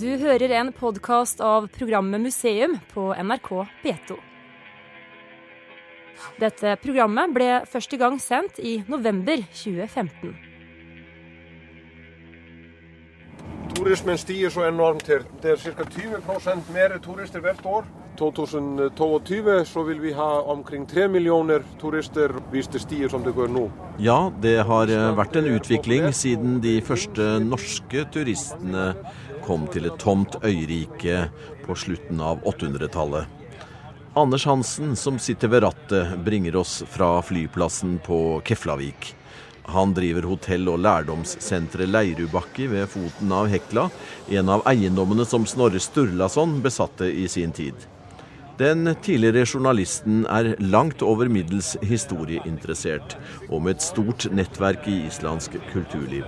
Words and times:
Du 0.00 0.08
hører 0.16 0.48
en 0.56 0.70
podkast 0.72 1.42
av 1.44 1.66
programmet 1.74 2.22
Museum 2.24 2.78
på 2.94 3.10
NRK 3.20 3.48
P2. 3.82 4.14
Dette 6.40 6.72
programmet 6.80 7.34
ble 7.34 7.48
første 7.68 7.98
gang 8.00 8.16
sendt 8.22 8.62
i 8.64 8.78
november 8.88 9.42
2015. 9.50 10.32
Turismen 13.76 14.16
stiger 14.20 14.52
så 14.54 14.64
enormt 14.70 15.10
her. 15.10 15.26
Det 15.42 15.52
er 15.58 15.76
ca. 15.76 15.84
20% 15.84 16.72
mer 16.72 16.96
turister 17.04 17.44
hvert 17.44 17.66
år. 17.68 17.92
2022 18.20 19.64
så 19.68 19.84
vil 19.84 20.00
vi 20.00 20.12
ha 20.16 20.30
omkring 20.52 20.86
3 20.88 21.08
millioner 21.08 21.64
turister 21.80 22.32
hvis 22.52 22.68
det 22.72 22.82
stiger 22.86 23.12
som 23.12 23.24
det 23.24 23.32
går 23.36 23.52
nå. 23.52 23.68
Ja, 24.00 24.30
det 24.40 24.62
har 24.68 24.92
eh, 24.92 25.08
vært 25.16 25.36
en 25.40 25.48
utvikling 25.54 26.08
siden 26.16 26.58
de 26.64 26.78
første 26.84 27.38
norske 27.44 28.04
turistene 28.12 28.94
kom 29.50 29.66
til 29.74 29.88
et 29.88 29.98
tomt 29.98 30.36
øyrike 30.46 31.24
på 31.64 31.74
slutten 31.74 32.20
av 32.22 32.44
800-tallet. 32.46 33.26
Anders 34.18 34.44
Hansen, 34.46 34.92
som 34.98 35.18
sitter 35.18 35.50
ved 35.50 35.64
rattet, 35.64 36.12
bringer 36.22 36.58
oss 36.60 36.80
fra 36.90 37.16
flyplassen 37.26 37.96
på 38.06 38.38
Keflavik. 38.46 39.14
Han 39.70 39.94
driver 39.94 40.28
hotell- 40.30 40.70
og 40.70 40.78
lærdomssenteret 40.84 41.90
Leirubakki 41.90 42.68
ved 42.70 42.86
foten 42.92 43.34
av 43.34 43.48
Hekla, 43.50 43.88
en 44.38 44.52
av 44.54 44.62
eiendommene 44.70 45.26
som 45.26 45.46
Snorre 45.46 45.82
Sturlason 45.82 46.60
besatte 46.62 47.10
i 47.10 47.26
sin 47.30 47.54
tid. 47.54 47.74
Den 48.60 48.86
tidligere 49.02 49.46
journalisten 49.46 50.26
er 50.30 50.52
langt 50.62 51.02
over 51.02 51.30
middels 51.32 51.72
historieinteressert, 51.82 53.16
og 53.48 53.64
med 53.66 53.78
et 53.78 53.88
stort 53.88 54.28
nettverk 54.30 54.86
i 54.90 55.00
islandsk 55.08 55.58
kulturliv. 55.72 56.26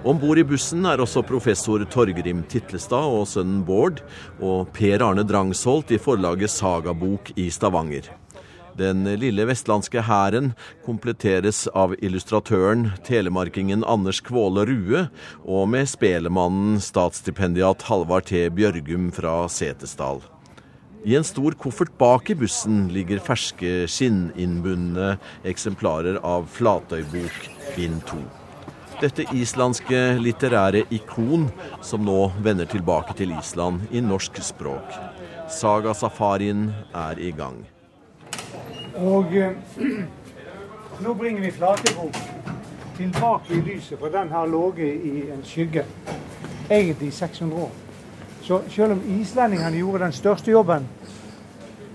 Om 0.00 0.16
bord 0.16 0.38
i 0.40 0.44
bussen 0.48 0.86
er 0.88 1.00
også 1.02 1.20
professor 1.28 1.82
Torgrim 1.92 2.38
Titlestad 2.48 3.04
og 3.12 3.26
sønnen 3.28 3.58
Bård, 3.68 3.98
og 4.40 4.70
Per 4.72 5.04
Arne 5.04 5.26
Drangsholt 5.28 5.92
i 5.92 5.98
forlaget 6.00 6.48
Sagabok 6.54 7.28
i 7.36 7.50
Stavanger. 7.52 8.08
Den 8.80 9.04
lille 9.20 9.44
vestlandske 9.44 10.00
hæren 10.06 10.54
kompletteres 10.86 11.66
av 11.76 11.92
illustratøren, 12.00 12.94
telemarkingen 13.04 13.84
Anders 13.84 14.22
Kvåle 14.24 14.64
Rue, 14.72 15.04
og 15.44 15.68
med 15.68 15.92
spelemannen 15.92 16.80
statsstipendiat 16.80 17.84
Halvard 17.90 18.30
T. 18.32 18.46
Bjørgum 18.56 19.12
fra 19.12 19.42
Setesdal. 19.52 20.24
I 21.04 21.20
en 21.20 21.28
stor 21.28 21.52
koffert 21.60 21.92
bak 22.00 22.32
i 22.32 22.40
bussen 22.40 22.86
ligger 22.92 23.20
ferske 23.20 23.84
skinninnbundne 23.84 25.18
eksemplarer 25.44 26.22
av 26.24 26.48
Flatøybok 26.56 27.50
bind 27.76 28.06
2. 28.08 28.39
Dette 29.00 29.24
islandske 29.32 29.96
litterære 30.20 30.82
ikon 30.92 31.46
som 31.80 32.02
nå 32.04 32.26
vender 32.44 32.68
tilbake 32.68 33.14
til 33.16 33.30
Island 33.32 33.86
i 33.96 34.02
norsk 34.04 34.36
språk. 34.44 34.92
Saga-safarien 35.48 36.66
er 36.92 37.16
i 37.16 37.30
gang. 37.32 37.62
Og 39.00 39.32
eh, 39.32 39.56
nå 41.04 41.14
bringer 41.16 41.46
vi 41.46 41.54
Flatebok 41.56 42.20
tilbake 42.98 43.56
i 43.56 43.62
lyset, 43.70 43.96
for 43.96 44.12
den 44.12 44.28
har 44.36 44.52
ligget 44.52 45.08
i 45.08 45.24
en 45.32 45.44
skygge 45.48 45.86
egentlig 46.68 47.08
i 47.08 47.18
600 47.22 47.62
år. 47.62 47.72
Så 48.42 48.62
selv 48.68 48.98
om 48.98 49.02
islendingene 49.16 49.80
gjorde 49.80 50.04
den 50.04 50.12
største 50.12 50.52
jobben 50.52 50.84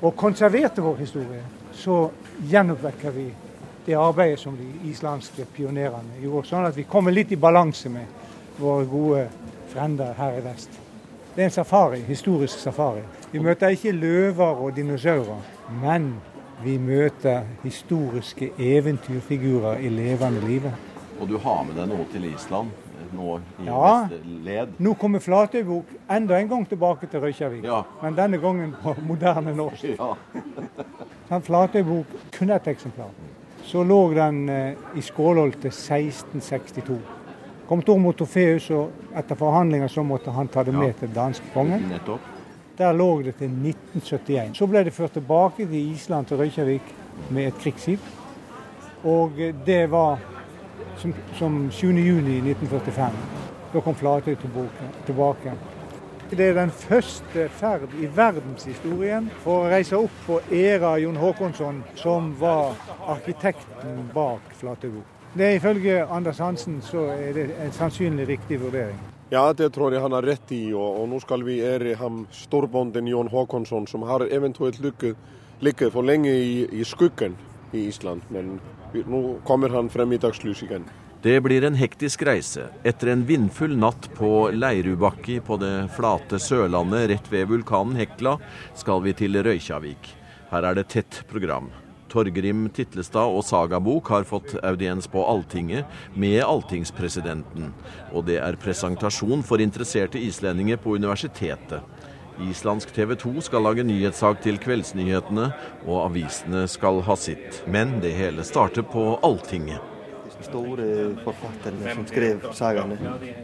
og 0.01 0.15
konserverte 0.17 0.81
vår 0.81 1.03
historie, 1.05 1.45
så 1.73 2.07
gjenoppvekker 2.49 3.13
vi 3.13 3.29
det 3.85 3.93
arbeidet 3.95 4.39
som 4.39 4.55
de 4.57 4.89
islandske 4.89 5.45
pionerene 5.55 6.19
gjorde. 6.21 6.47
Sånn 6.47 6.65
at 6.65 6.75
vi 6.77 6.83
kommer 6.89 7.11
litt 7.13 7.31
i 7.31 7.35
balanse 7.39 7.89
med 7.89 8.05
våre 8.59 8.85
gode 8.89 9.27
frender 9.73 10.13
her 10.17 10.37
i 10.39 10.41
vest. 10.45 10.69
Det 11.35 11.41
er 11.43 11.49
en 11.49 11.51
safari, 11.51 11.99
historisk 12.07 12.59
safari. 12.59 13.01
Vi 13.31 13.39
møter 13.43 13.73
ikke 13.75 13.91
løver 13.91 14.61
og 14.63 14.75
dinosaurer, 14.77 15.41
men 15.81 16.13
vi 16.63 16.77
møter 16.79 17.43
historiske 17.63 18.51
eventyrfigurer 18.57 19.81
i 19.83 19.89
levende 19.91 20.41
live. 20.47 20.71
Og 21.19 21.27
du 21.29 21.37
har 21.43 21.63
med 21.67 21.75
deg 21.75 21.89
noe 21.91 22.05
til 22.11 22.25
Island? 22.33 22.71
Nå 23.15 23.37
i 23.37 23.65
Ja. 23.65 24.07
led? 24.43 24.73
Nå 24.79 24.93
kommer 24.93 25.19
Flatøybok 25.19 25.85
enda 26.09 26.39
en 26.39 26.47
gang 26.49 26.65
tilbake 26.69 27.07
til 27.11 27.19
Røykjavik, 27.19 27.63
Ja. 27.63 27.81
men 28.01 28.15
denne 28.15 28.37
gangen 28.37 28.73
på 28.83 28.95
moderne 29.07 29.53
norsk. 29.55 29.83
Ja. 29.99 30.13
Sånn, 31.29 31.41
Flatøybok 31.41 32.05
kun 32.31 32.49
ett 32.49 32.67
eksemplar. 32.67 33.09
Så 33.65 33.83
lå 33.83 34.13
den 34.13 34.49
eh, 34.49 34.73
i 34.97 35.01
Skålholt 35.01 35.57
til 35.61 35.71
1662. 35.73 36.97
Kom 37.67 37.81
Tor 37.81 38.11
Torfeus, 38.13 38.67
og 38.77 38.91
etter 39.17 39.35
forhandlinger 39.39 39.89
så 39.89 40.03
måtte 40.05 40.31
han 40.31 40.47
ta 40.47 40.63
det 40.63 40.73
Ja. 40.73 40.79
med 40.79 40.93
til 40.99 41.09
danskekongen. 41.15 41.89
Der 42.77 42.93
lå 42.93 43.21
det 43.23 43.35
til 43.39 43.49
1971. 43.49 44.57
Så 44.57 44.67
ble 44.67 44.83
det 44.83 44.93
ført 44.93 45.11
tilbake 45.13 45.65
til 45.65 45.91
Island, 45.93 46.25
til 46.27 46.37
Røykjavik, 46.37 46.81
med 47.29 47.47
et 47.47 47.57
krigsskip. 47.59 47.99
Og 49.03 49.31
eh, 49.39 49.53
det 49.65 49.89
var 49.91 50.19
som, 50.97 51.13
som 51.33 51.71
7. 51.71 51.87
juni 51.87 52.37
1945. 52.51 53.11
Da 53.73 53.79
kom 53.81 53.95
Flatøy 53.95 54.35
tilbake. 55.05 55.51
Det 56.29 56.41
er 56.41 56.55
den 56.57 56.71
første 56.73 57.49
ferd 57.53 57.91
i 58.01 58.07
verdenshistorien 58.09 59.27
for 59.43 59.61
å 59.61 59.69
reise 59.69 59.97
opp 59.99 60.15
på 60.25 60.39
æra 60.49 60.95
Jon 60.97 61.19
Håkonsson, 61.21 61.83
som 62.01 62.31
var 62.39 62.73
arkitekten 63.13 64.07
bak 64.13 64.55
Flatebo. 64.57 65.03
Det 65.37 65.45
er 65.45 65.59
Ifølge 65.59 65.99
Anders 66.09 66.41
Hansen 66.41 66.79
så 66.81 67.05
er 67.13 67.37
det 67.37 67.45
en 67.61 67.71
sannsynlig 67.75 68.25
riktig 68.27 68.57
vurdering. 68.63 68.97
Ja, 69.29 69.53
det 69.53 69.69
tror 69.75 69.93
jeg 69.93 70.01
han 70.01 70.17
har 70.17 70.25
rett 70.25 70.49
i, 70.49 70.73
og, 70.73 71.01
og 71.03 71.09
nå 71.13 71.21
skal 71.21 71.45
vi 71.45 71.59
ære 71.61 71.93
ham 72.01 72.23
storbonden 72.33 73.05
Jon 73.07 73.29
Håkonsson, 73.29 73.85
som 73.87 74.09
har 74.09 74.25
eventuelt 74.25 74.81
ligget, 74.81 75.91
for 75.93 76.01
lenge 76.01 76.33
i, 76.33 76.65
i 76.65 76.83
skuggen 76.83 77.37
i 77.73 77.85
Island, 77.85 78.25
men 78.33 78.57
nå 78.95 79.23
kommer 79.45 79.69
han 79.77 79.93
frem 79.93 80.17
i 80.17 80.21
dagslys 80.21 80.65
igjen. 80.65 80.89
Det 81.25 81.39
blir 81.41 81.63
en 81.65 81.73
hektisk 81.73 82.21
reise. 82.21 82.67
Etter 82.85 83.09
en 83.09 83.23
vindfull 83.25 83.71
natt 83.81 84.11
på 84.13 84.51
Leirubakki 84.53 85.39
på 85.41 85.55
det 85.57 85.87
flate 85.95 86.37
Sørlandet 86.37 87.07
rett 87.09 87.29
ved 87.33 87.47
vulkanen 87.49 87.95
Hekla, 87.97 88.35
skal 88.77 89.01
vi 89.01 89.15
til 89.17 89.39
Røykjavik. 89.41 90.11
Her 90.51 90.67
er 90.69 90.77
det 90.77 90.83
tett 90.93 91.17
program. 91.31 91.71
Torgrim 92.13 92.67
Titlestad 92.69 93.33
og 93.39 93.41
Sagabok 93.47 94.11
har 94.13 94.27
fått 94.29 94.53
audiens 94.61 95.09
på 95.09 95.23
Alltinget 95.25 95.89
med 96.13 96.43
alltingspresidenten. 96.45 97.73
Og 98.13 98.29
det 98.29 98.37
er 98.45 98.59
presentasjon 98.61 99.41
for 99.49 99.65
interesserte 99.65 100.21
islendinger 100.21 100.77
på 100.77 100.93
universitetet. 100.93 101.81
Islandsk 102.51 102.93
TV 102.93 103.15
2 103.25 103.47
skal 103.49 103.65
lage 103.65 103.87
nyhetssak 103.89 104.45
til 104.45 104.61
kveldsnyhetene, 104.61 105.49
og 105.89 106.05
avisene 106.05 106.67
skal 106.69 107.01
ha 107.09 107.17
sitt. 107.17 107.63
Men 107.65 107.97
det 108.05 108.13
hele 108.13 108.45
starter 108.45 108.85
på 108.85 109.15
Alltinget. 109.25 109.94
stóri 110.41 111.15
forfattarinn 111.23 111.83
sem 111.83 112.05
skreif 112.07 112.45
saganu, 112.57 112.97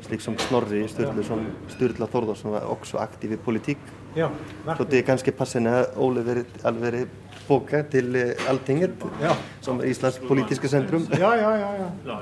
slik 0.06 0.22
som 0.22 0.38
Snorri 0.38 0.88
Sturluson, 0.92 1.48
Sturla 1.76 2.08
Þórðarsson 2.12 2.52
var 2.52 2.70
också 2.72 2.98
aktiv 2.98 3.36
í 3.38 3.38
politík. 3.38 3.78
Já, 4.16 4.30
så 4.78 4.84
det 4.84 4.98
är 4.98 5.04
ganska 5.04 5.32
passande 5.32 5.80
att 5.80 5.98
Oliver 5.98 6.44
Alveri 6.64 7.06
Boka 7.48 7.84
till 7.84 8.16
eh, 8.16 8.50
Alltinget 8.50 8.92
ja. 9.22 9.36
som 9.62 9.84
Islands 9.84 10.20
politiska 10.28 10.68
centrum. 10.68 11.08
Ja, 11.12 11.38
ja, 11.38 11.58
ja. 11.58 11.92
ja. 12.06 12.22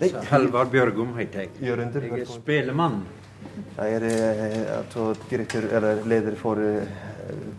Nej. 0.00 0.14
Halvar 0.28 0.64
Björgum 0.64 1.18
heter 1.18 1.40
jag. 1.40 1.68
Jörundur. 1.68 2.02
Jag 2.02 2.18
är 2.18 2.24
spelman. 2.24 3.02
Jag 3.76 3.92
är 3.92 4.76
alltså 4.78 5.14
direktör 5.30 5.62
eller 5.62 6.04
ledare 6.04 6.34
för 6.34 6.76
eh, 6.76 6.82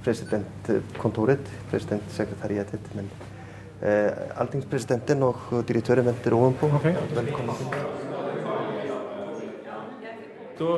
presidentkontoret, 0.04 1.52
presidentsekretariatet. 1.72 2.82
Men... 2.94 3.10
alltingspresidenten 3.84 5.24
og 5.28 5.36
direktøren 5.68 6.06
venter 6.08 6.36
ovenpå. 6.38 6.70
Velkommen. 7.14 7.56
Da 10.60 10.78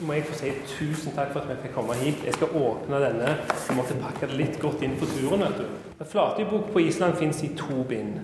må 0.00 0.14
jeg 0.16 0.24
få 0.24 0.36
si 0.38 0.50
tusen 0.70 1.12
takk 1.16 1.32
for 1.34 1.42
at 1.42 1.50
vi 1.50 1.56
fikk 1.64 1.74
komme 1.74 1.96
hit. 1.98 2.22
Jeg 2.24 2.36
skal 2.38 2.54
åpne 2.56 3.00
denne. 3.02 3.34
Jeg 3.50 3.76
måtte 3.76 3.96
pakke 4.00 4.28
det 4.30 4.38
litt 4.38 4.60
godt 4.62 4.84
inn 4.86 4.94
på 5.00 5.08
turen. 5.10 5.42
vet 5.44 5.58
du. 5.58 6.04
Flatøybok 6.12 6.70
på 6.72 6.80
Island 6.86 7.18
fins 7.18 7.42
i 7.44 7.50
to 7.58 7.82
bind. 7.88 8.20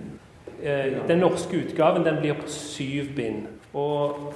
Eh, 0.62 1.02
Den 1.08 1.18
norske 1.18 1.58
utgaven 1.58 2.04
den 2.04 2.20
blir 2.22 2.38
på 2.38 2.48
syv 2.48 3.12
bind. 3.16 3.46
Og 3.74 4.32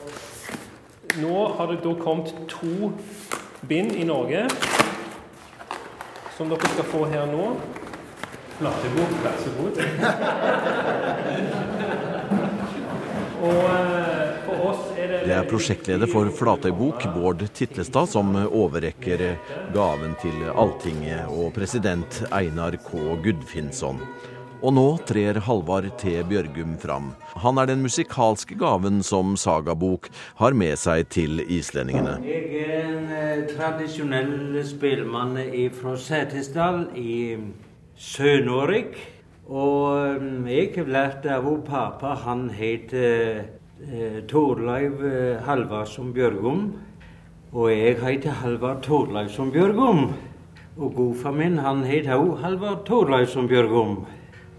nå 1.22 1.46
har 1.56 1.66
det 1.66 1.80
da 1.84 1.94
kommet 1.94 2.34
to 2.48 2.92
bind 3.68 3.92
i 3.96 4.04
Norge, 4.04 4.48
som 6.36 6.48
dere 6.48 6.68
skal 6.74 6.84
få 6.84 7.04
her 7.04 7.26
nå. 7.26 7.54
Flatøybok, 8.60 9.12
vær 9.24 9.36
så 9.40 9.50
god. 9.56 9.78
Og 13.40 13.60
eh, 13.72 14.34
for 14.44 14.64
oss 14.68 14.82
er 15.00 15.14
det 15.14 15.20
Det 15.24 15.32
er 15.32 15.46
prosjektleder 15.48 16.10
for 16.12 16.28
Flatøybok, 16.36 17.06
Bård 17.14 17.44
Titlestad, 17.56 18.10
som 18.12 18.34
overrekker 18.44 19.22
gaven 19.72 20.12
til 20.20 20.42
Alltinget 20.52 21.30
og 21.32 21.54
president 21.56 22.20
Einar 22.36 22.76
K. 22.84 23.06
Gudfinnsson. 23.24 24.02
Og 24.60 24.76
nå 24.76 24.84
trer 25.08 25.40
Halvard 25.46 25.88
T. 25.96 26.18
Bjørgum 26.28 26.76
fram. 26.82 27.14
Han 27.40 27.62
er 27.62 27.70
den 27.72 27.80
musikalske 27.80 28.60
gaven 28.60 29.00
som 29.00 29.32
Sagabok 29.40 30.10
har 30.42 30.52
med 30.52 30.76
seg 30.76 31.08
til 31.08 31.40
islendingene. 31.48 32.18
Jeg 32.28 32.60
er 32.68 32.92
en 32.92 33.48
tradisjonell 33.54 34.60
spelmann 34.68 35.40
fra 35.80 35.96
Setesdal 35.96 36.90
i 36.92 37.16
Sør-Norge. 38.00 38.84
Og 39.50 40.20
mm, 40.20 40.46
jeg 40.48 40.70
har 40.76 40.86
lært 40.88 41.26
av 41.28 41.44
vår 41.44 41.58
pappa. 41.66 42.14
Han 42.24 42.46
het 42.56 42.94
eh, 42.96 43.42
Torleiv 44.30 45.02
eh, 45.04 45.42
Halvardsson 45.44 46.14
Bjørgum. 46.16 46.62
Og 47.52 47.68
jeg 47.68 47.98
heter 48.00 48.38
Halvard 48.40 48.80
Torleivsson 48.86 49.50
Bjørgum. 49.52 50.06
Og 50.78 50.94
godfar 50.96 51.34
min 51.36 51.58
han 51.60 51.82
het 51.84 52.08
òg 52.14 52.38
Halvard 52.40 52.86
Torleivsson 52.88 53.50
Bjørgum. 53.50 53.98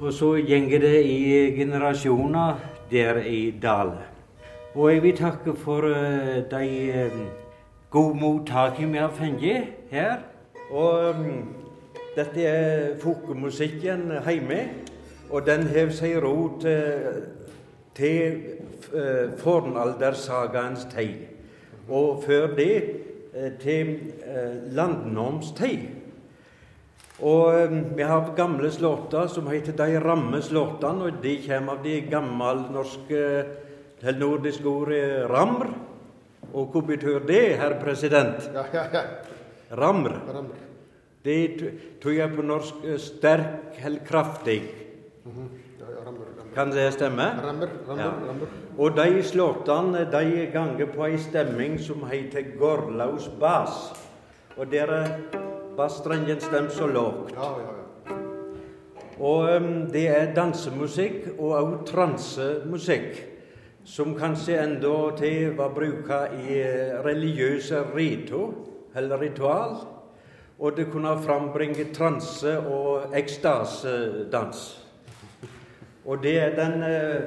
Og 0.02 0.14
så 0.14 0.36
gjenger 0.38 0.84
det 0.86 1.00
i 1.10 1.56
generasjoner 1.56 2.60
der 2.92 3.24
i 3.26 3.56
dalen. 3.62 3.98
Og 4.76 4.94
jeg 4.94 5.04
vil 5.04 5.18
takke 5.18 5.56
for 5.58 5.88
uh, 5.90 6.44
de 6.52 6.68
uh, 6.94 7.18
gode 7.90 8.20
mottakene 8.22 8.92
vi 8.94 9.02
har 9.02 9.10
fått 9.10 9.50
her. 9.92 10.22
Og 10.72 11.10
um, 11.16 11.61
dette 12.16 12.46
er 12.48 12.96
folkemusikken 13.02 14.10
hjemme. 14.26 14.62
Og 15.32 15.46
den 15.48 15.68
har 15.72 15.94
seg 15.96 16.18
rot 16.24 16.66
uh, 16.68 17.22
til 17.96 18.42
uh, 18.92 19.32
fornaldersagaens 19.40 20.88
tid. 20.92 21.28
Og 21.88 22.24
før 22.26 22.52
det 22.56 22.76
til 23.64 23.94
landnorms 24.76 25.54
tid. 25.56 25.86
Og 27.24 27.74
vi 27.96 28.04
har 28.04 28.34
gamle 28.36 28.72
slåtter 28.72 29.30
som 29.32 29.48
heter 29.48 29.76
De 29.78 30.00
ramme 30.04 30.42
slåttene, 30.44 31.08
og 31.08 31.22
de 31.24 31.38
kommer 31.46 31.78
av 31.78 31.86
de 31.86 31.96
gammelnorske 32.12 33.22
til 34.02 34.20
nordiske 34.20 34.68
ordet 34.68 35.30
ramr. 35.30 35.70
Og 36.52 36.74
hva 36.74 36.82
betyr 36.90 37.22
det, 37.28 37.44
herr 37.62 37.78
president? 37.80 38.50
Ja, 38.54 38.66
ja, 38.74 38.88
ja. 38.94 39.04
Ramr. 39.78 40.18
Ramr. 40.28 40.71
Det 41.24 41.74
jeg 42.04 42.36
på 42.36 42.42
norsk 42.42 42.86
eh, 42.86 42.98
sterk 42.98 43.78
eller 43.86 44.00
kraftig. 44.06 44.62
Mm 45.26 45.32
-hmm. 45.32 45.48
ja, 45.80 45.86
ja, 45.90 46.06
rammer, 46.06 46.26
rammer. 46.40 46.56
Kan 46.56 46.72
det 46.72 46.94
stemme? 46.94 47.24
Rammer, 47.44 47.68
rammer, 47.88 48.04
Ja. 48.04 48.10
rammer. 48.28 48.48
Og 48.78 48.96
de 48.96 49.24
slåttene 49.24 50.12
de 50.12 50.50
ganger 50.54 50.86
på 50.86 51.06
ei 51.06 51.18
stemming 51.18 51.80
som 51.80 52.04
heter 52.12 52.58
Gorlaus 52.60 53.30
bas. 53.40 53.94
Og 54.58 54.72
der 54.72 54.88
er 54.88 55.18
bassstrengen 55.78 56.40
stemt 56.40 56.72
så 56.72 56.88
lågt. 56.88 57.32
Ja, 57.34 57.42
ja, 57.42 57.72
ja. 57.76 57.82
Og 59.20 59.56
um, 59.56 59.92
det 59.92 60.08
er 60.08 60.34
dansemusikk 60.34 61.28
og 61.40 61.52
òg 61.62 61.86
transemusikk, 61.86 63.20
som 63.86 64.16
kanskje 64.18 64.64
enda 64.64 65.16
til 65.18 65.54
var 65.58 65.70
bruka 65.70 66.26
i 66.34 66.64
religiøse 67.06 67.84
rito, 67.96 68.54
eller 68.96 69.22
ritual. 69.22 69.76
Og 70.62 70.78
det 70.78 70.92
kunne 70.94 71.18
frambringe 71.26 71.88
transe 71.94 72.60
og 72.60 73.16
ekstasedans. 73.18 74.60
Og 76.06 76.24
det 76.24 76.40
er 76.40 76.56
den 76.56 76.84
eh, 76.84 77.18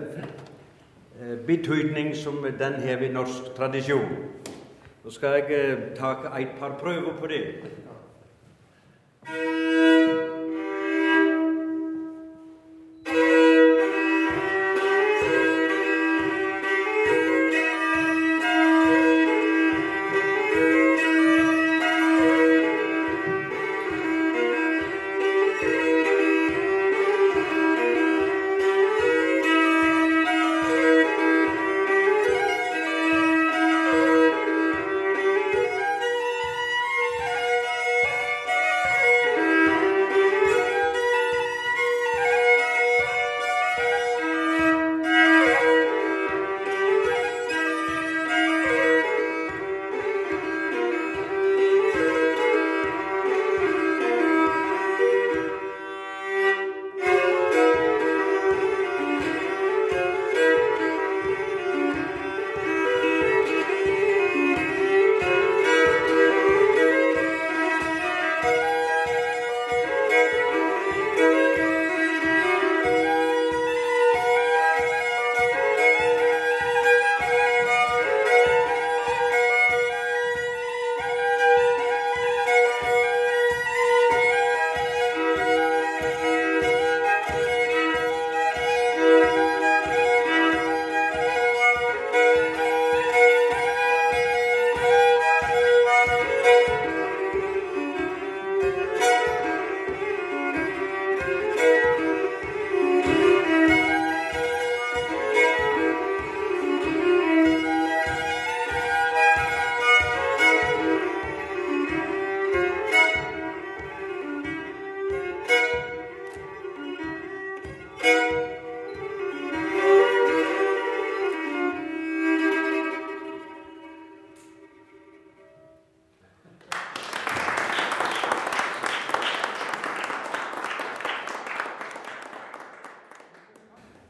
eh, 1.21 1.39
betydning 1.47 2.15
som 2.17 2.47
den 2.59 2.73
har 2.73 3.03
i 3.03 3.13
norsk 3.13 3.51
tradisjon. 3.57 4.15
Nå 5.05 5.11
skal 5.11 5.29
jeg 5.41 5.51
eh, 5.51 5.83
ta 5.99 6.15
et 6.39 6.55
par 6.59 6.79
prøver 6.79 7.19
på 7.21 7.27
det. 7.27 7.43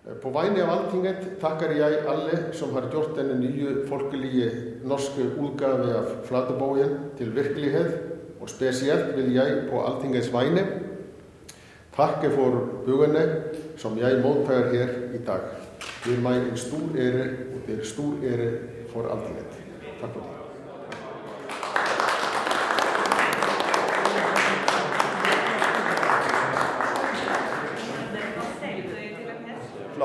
På 0.04 0.30
vegne 0.30 0.62
av 0.62 0.70
alltinget 0.70 1.40
tackar 1.40 1.70
jag 1.70 2.06
alla 2.06 2.52
som 2.52 2.74
har 2.74 2.92
gjort 2.92 3.16
den 3.16 3.40
nya 3.40 3.86
folkliga 3.86 4.50
norska 4.82 5.22
utgave 5.22 5.98
av 5.98 6.06
Flatebogen 6.24 6.98
till 7.18 7.30
verklighet 7.30 8.00
och 8.40 8.50
speciellt 8.50 9.16
vill 9.16 9.34
jag 9.34 9.70
på 9.70 9.80
alltingets 9.80 10.28
vegne 10.28 10.64
tacka 11.96 12.30
för 12.30 12.66
bögarna 12.86 13.34
som 13.76 13.98
jag 13.98 14.22
mottar 14.22 14.54
här 14.54 15.10
idag. 15.14 15.40
Det 16.04 16.14
är 16.14 16.18
mig 16.18 16.38
en 16.50 16.56
stor 16.56 16.98
ära 16.98 17.24
och 17.24 17.60
det 17.66 17.72
är 17.72 17.84
stor 17.84 18.14
ära 18.24 18.58
för 18.92 19.10
alltinget. 19.10 19.50
Tack 20.00 20.12
för 20.12 20.20
det. 20.20 20.43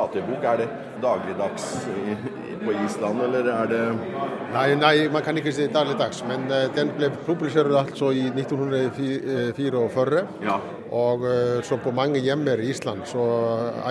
Flatøybok, 0.10 0.44
er 0.44 0.58
det 0.58 0.68
dagligdags 1.02 1.88
i, 1.88 2.16
på 2.66 2.72
Island, 2.86 3.22
eller 3.22 3.52
er 3.54 3.66
det 3.70 3.84
Nei, 4.54 4.76
nei, 4.76 5.08
man 5.14 5.22
kan 5.22 5.38
ikke 5.38 5.52
si 5.54 5.68
dagligdags, 5.70 6.24
men 6.28 6.50
eh, 6.52 6.66
den 6.76 6.90
ble 6.98 7.12
publisert 7.28 7.70
altså 7.78 8.10
i 8.12 8.26
1944. 8.34 10.24
Ja, 10.42 10.58
Og 10.92 11.26
eh, 11.30 11.62
så 11.64 11.78
på 11.78 11.92
mange 11.94 12.20
hjemmer 12.20 12.58
i 12.58 12.72
Island 12.74 13.06
så 13.06 13.22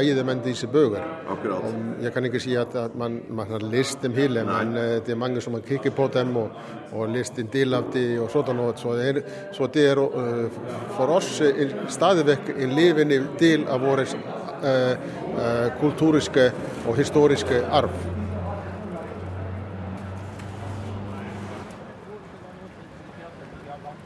eide 0.01 0.25
man 0.27 0.43
disse 0.43 0.67
bøker. 0.67 1.05
akkurat. 1.31 1.63
Jeg 2.03 2.13
kan 2.13 2.25
ikke 2.25 2.41
si 2.41 2.57
at, 2.57 2.75
at 2.75 2.97
man, 2.99 3.21
man 3.31 3.47
har 3.47 3.63
lest 3.63 4.03
dem 4.03 4.15
hele, 4.19 4.45
men 4.45 4.77
eh, 4.77 4.99
det 5.07 5.15
er 5.15 5.23
mange 5.23 5.41
som 5.41 5.55
har 5.55 5.61
kikket 5.61 5.95
på 5.95 6.09
dem 6.15 6.37
og, 6.37 6.51
og 6.93 7.09
lest 7.15 7.39
en 7.39 7.51
del 7.53 7.75
av 7.75 7.93
dem 7.95 8.23
og 8.23 8.31
sånn. 8.35 8.65
Så, 8.77 8.97
er, 8.99 9.23
så 9.53 9.67
det 9.67 9.87
er 9.93 10.03
for 10.97 11.15
oss 11.15 11.39
stadig 11.89 12.27
vekk 12.27 12.57
en 12.57 12.75
levende 12.75 13.23
del 13.39 13.69
av 13.71 13.81
vår 13.87 14.05
kulturiske 15.81 16.49
og 16.87 16.97
historiske 16.99 17.61
arv. 17.71 17.93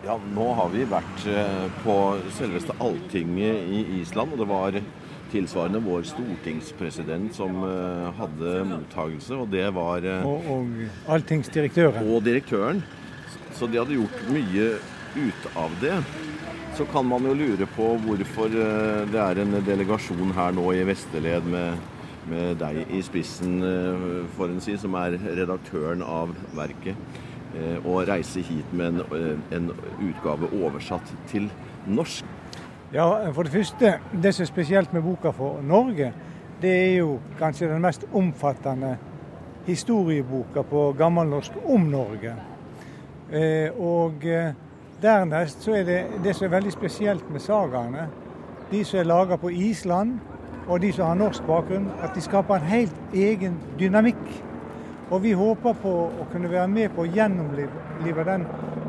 Ja, 0.03 0.17
nå 0.35 0.49
har 0.59 0.71
vi 0.73 0.83
vært 0.91 1.27
eh, 1.31 1.67
på 1.85 1.95
selveste 2.35 2.75
Alltinget 2.83 3.69
i 3.71 3.83
Island, 4.01 4.35
og 4.35 4.41
det 4.43 4.49
var 4.51 4.79
tilsvarende 5.31 5.79
vår 5.85 6.03
stortingspresident 6.11 7.37
som 7.37 7.63
eh, 7.69 8.09
hadde 8.19 8.57
mottagelse, 8.67 9.39
og 9.39 9.53
det 9.55 9.69
var 9.77 10.03
eh, 10.03 10.27
Og, 10.27 10.51
og 10.51 11.15
alltingsdirektøren. 11.17 12.11
Og 12.11 12.27
direktøren. 12.27 12.83
Så 13.55 13.71
de 13.71 13.79
hadde 13.79 13.95
gjort 13.95 14.27
mye 14.35 14.67
ut 15.15 15.49
av 15.55 15.79
det. 15.81 15.95
Så 16.83 16.87
kan 16.91 17.07
man 17.07 17.23
jo 17.23 17.33
lure 17.35 17.67
på 17.77 17.85
hvorfor 18.03 18.49
det 18.51 19.19
er 19.23 19.39
en 19.39 19.53
delegasjon 19.63 20.33
her 20.35 20.55
nå 20.57 20.65
i 20.75 20.81
Vesterled 20.83 21.45
med, 21.47 21.77
med 22.27 22.57
deg 22.59 22.91
i 22.91 22.99
spissen, 23.07 23.61
for 24.35 24.51
en 24.51 24.59
si, 24.59 24.75
som 24.83 24.97
er 24.99 25.15
redaktøren 25.23 26.03
av 26.03 26.33
verket. 26.59 26.99
Og 27.85 27.87
å 27.93 28.03
reise 28.09 28.43
hit 28.43 28.75
med 28.75 28.97
en, 28.97 29.05
eh, 29.15 29.55
en, 29.55 29.71
utgave 30.09 30.51
oversatt 30.59 31.15
til 31.31 31.47
norsk? 31.87 32.27
Ja, 32.91 33.31
For 33.31 33.47
det 33.47 33.55
første, 33.55 33.95
det 34.11 34.35
som 34.35 34.43
er 34.43 34.51
spesielt 34.51 34.93
med 34.93 35.07
boka 35.07 35.31
for 35.31 35.63
Norge, 35.63 36.11
det 36.63 36.75
er 36.81 36.97
jo 36.97 37.21
kanskje 37.39 37.71
den 37.71 37.87
mest 37.87 38.09
omfattende 38.13 38.97
historieboka 39.71 40.67
på 40.67 40.91
gammelnorsk 40.99 41.63
om 41.63 41.87
Norge. 41.95 42.35
Eh, 43.31 43.71
og 43.71 44.27
dernest 45.03 45.65
så 45.65 45.75
er 45.77 45.85
det 45.89 46.01
det 46.25 46.37
som 46.37 46.47
er 46.47 46.57
veldig 46.57 46.73
spesielt 46.73 47.31
med 47.31 47.43
sagaene, 47.43 48.09
de 48.71 48.85
som 48.85 49.01
er 49.01 49.09
laga 49.09 49.37
på 49.37 49.51
Island 49.51 50.19
og 50.69 50.81
de 50.81 50.93
som 50.93 51.11
har 51.11 51.19
norsk 51.19 51.45
bakgrunn, 51.47 51.91
at 52.03 52.15
de 52.15 52.23
skaper 52.23 52.57
en 52.57 52.69
helt 52.71 53.15
egen 53.15 53.59
dynamikk. 53.79 54.23
Og 55.11 55.23
vi 55.23 55.33
håper 55.37 55.75
på 55.83 55.93
å 56.23 56.27
kunne 56.33 56.51
være 56.51 56.69
med 56.73 56.95
på 56.97 57.05
å 57.05 57.11
gjennomlive 57.11 58.25
den 58.25 58.47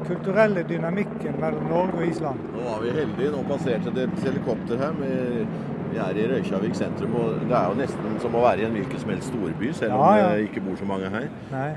kulturelle 0.08 0.64
dynamikken 0.68 1.40
mellom 1.42 1.66
Norge 1.72 2.00
og 2.00 2.08
Island. 2.08 2.44
Nå 2.54 2.64
var 2.68 2.84
vi 2.84 2.94
heldige. 2.96 3.32
Nå 3.34 3.44
passerte 3.50 3.92
det 3.96 4.08
et 4.08 4.28
helikopter 4.28 4.80
her. 4.80 4.94
Med, 5.00 5.48
vi 5.92 6.00
er 6.02 6.20
i 6.20 6.28
Røykjavik 6.32 6.78
sentrum, 6.78 7.18
og 7.20 7.42
det 7.50 7.58
er 7.58 7.72
jo 7.72 7.80
nesten 7.82 8.22
som 8.24 8.38
å 8.38 8.46
være 8.46 8.64
i 8.64 8.68
en 8.70 8.78
hvilken 8.78 9.04
som 9.04 9.12
helst 9.14 9.34
storby, 9.34 9.74
selv 9.76 9.98
om 9.98 10.06
ja, 10.06 10.14
ja. 10.22 10.30
det 10.32 10.48
ikke 10.48 10.64
bor 10.66 10.80
så 10.80 10.88
mange 10.90 11.12
her. 11.14 11.28
Nei. 11.52 11.68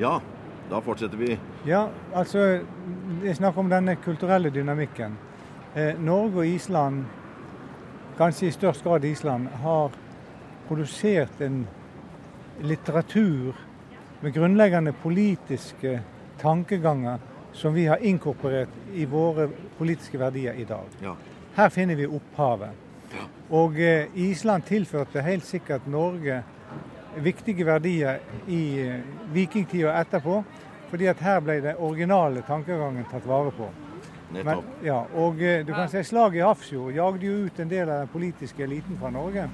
Ja, 0.00 0.18
da 0.70 0.80
fortsetter 0.80 1.16
vi. 1.16 1.38
Ja, 1.66 1.88
altså 2.14 2.60
Det 3.22 3.30
er 3.30 3.34
snakk 3.34 3.58
om 3.58 3.70
denne 3.70 3.96
kulturelle 3.96 4.50
dynamikken. 4.50 5.14
Eh, 5.76 5.94
Norge 6.00 6.42
og 6.42 6.46
Island, 6.46 7.04
kanskje 8.18 8.48
i 8.48 8.50
størst 8.50 8.84
grad 8.84 9.04
Island, 9.04 9.48
har 9.62 9.92
produsert 10.68 11.40
en 11.40 11.66
litteratur 12.62 13.54
med 14.22 14.34
grunnleggende 14.34 14.92
politiske 14.92 16.00
tankeganger 16.38 17.18
som 17.52 17.74
vi 17.74 17.86
har 17.86 17.96
inkorporert 17.96 18.68
i 18.94 19.04
våre 19.04 19.48
politiske 19.78 20.18
verdier 20.18 20.52
i 20.52 20.64
dag. 20.64 20.88
Ja. 21.02 21.14
Her 21.56 21.68
finner 21.68 21.94
vi 21.94 22.06
opphavet. 22.06 22.70
Ja. 23.12 23.24
Og 23.50 23.80
eh, 23.80 24.06
Island 24.14 24.66
tilførte 24.68 25.22
helt 25.22 25.46
sikkert 25.46 25.86
Norge 25.86 26.42
viktige 27.22 27.66
verdier 27.66 28.20
i 28.48 28.62
eh, 28.84 29.00
vikingtida 29.32 29.94
etterpå. 30.00 30.44
fordi 30.86 31.06
at 31.10 31.18
her 31.18 31.40
ble 31.42 31.56
den 31.60 31.80
originale 31.82 32.42
tankegangen 32.46 33.04
tatt 33.10 33.24
vare 33.26 33.50
på. 33.50 33.66
Men, 34.30 34.62
ja, 34.84 35.00
og 35.14 35.42
eh, 35.42 35.64
du 35.66 35.72
kan 35.74 35.88
si 35.90 36.02
Slaget 36.04 36.38
i 36.40 36.44
Hafrsfjord 36.46 36.94
jagde 36.94 37.26
jo 37.26 37.46
ut 37.46 37.60
en 37.60 37.70
del 37.70 37.88
av 37.90 38.04
den 38.04 38.12
politiske 38.12 38.62
eliten 38.62 38.98
fra 39.00 39.10
Norge. 39.10 39.48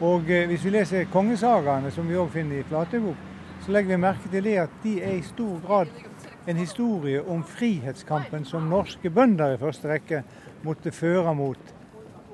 Og 0.00 0.30
eh, 0.30 0.46
hvis 0.50 0.64
vi 0.64 0.74
leser 0.74 1.10
kongesagaene, 1.12 1.90
som 1.94 2.08
vi 2.08 2.18
òg 2.18 2.30
finner 2.34 2.60
i 2.60 2.66
Flatøybok, 2.66 3.26
så 3.64 3.74
legger 3.74 3.94
vi 3.94 4.02
merke 4.02 4.30
til 4.32 4.46
det 4.46 4.56
at 4.62 4.78
de 4.82 4.94
er 5.04 5.18
i 5.18 5.26
stor 5.26 5.58
grad 5.66 5.90
en 6.48 6.56
historie 6.56 7.20
om 7.20 7.42
frihetskampen 7.44 8.46
som 8.48 8.70
norske 8.70 9.10
bønder 9.12 9.54
i 9.54 9.60
første 9.60 9.90
rekke 9.90 10.22
måtte 10.64 10.94
føre 10.94 11.34
mot 11.36 11.74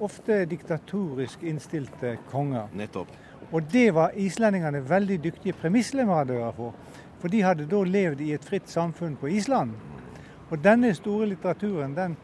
ofte 0.00 0.45
diktatorisk 0.49 1.43
innstilte 1.43 2.17
konger. 2.31 2.69
Nettopp. 2.76 3.11
Og 3.52 3.62
det 3.73 3.95
var 3.95 4.16
islendingene 4.16 4.83
veldig 4.88 5.19
dyktige 5.25 5.52
premissleverandører 5.61 6.52
for. 6.57 6.75
For 7.21 7.33
de 7.33 7.43
hadde 7.43 7.69
da 7.71 7.83
levd 7.83 8.21
i 8.21 8.33
et 8.35 8.45
fritt 8.45 8.71
samfunn 8.71 9.16
på 9.16 9.26
Island. 9.26 9.73
Og 10.50 10.59
denne 10.64 10.95
store 10.95 11.26
litteraturen 11.26 11.95
den 11.97 12.16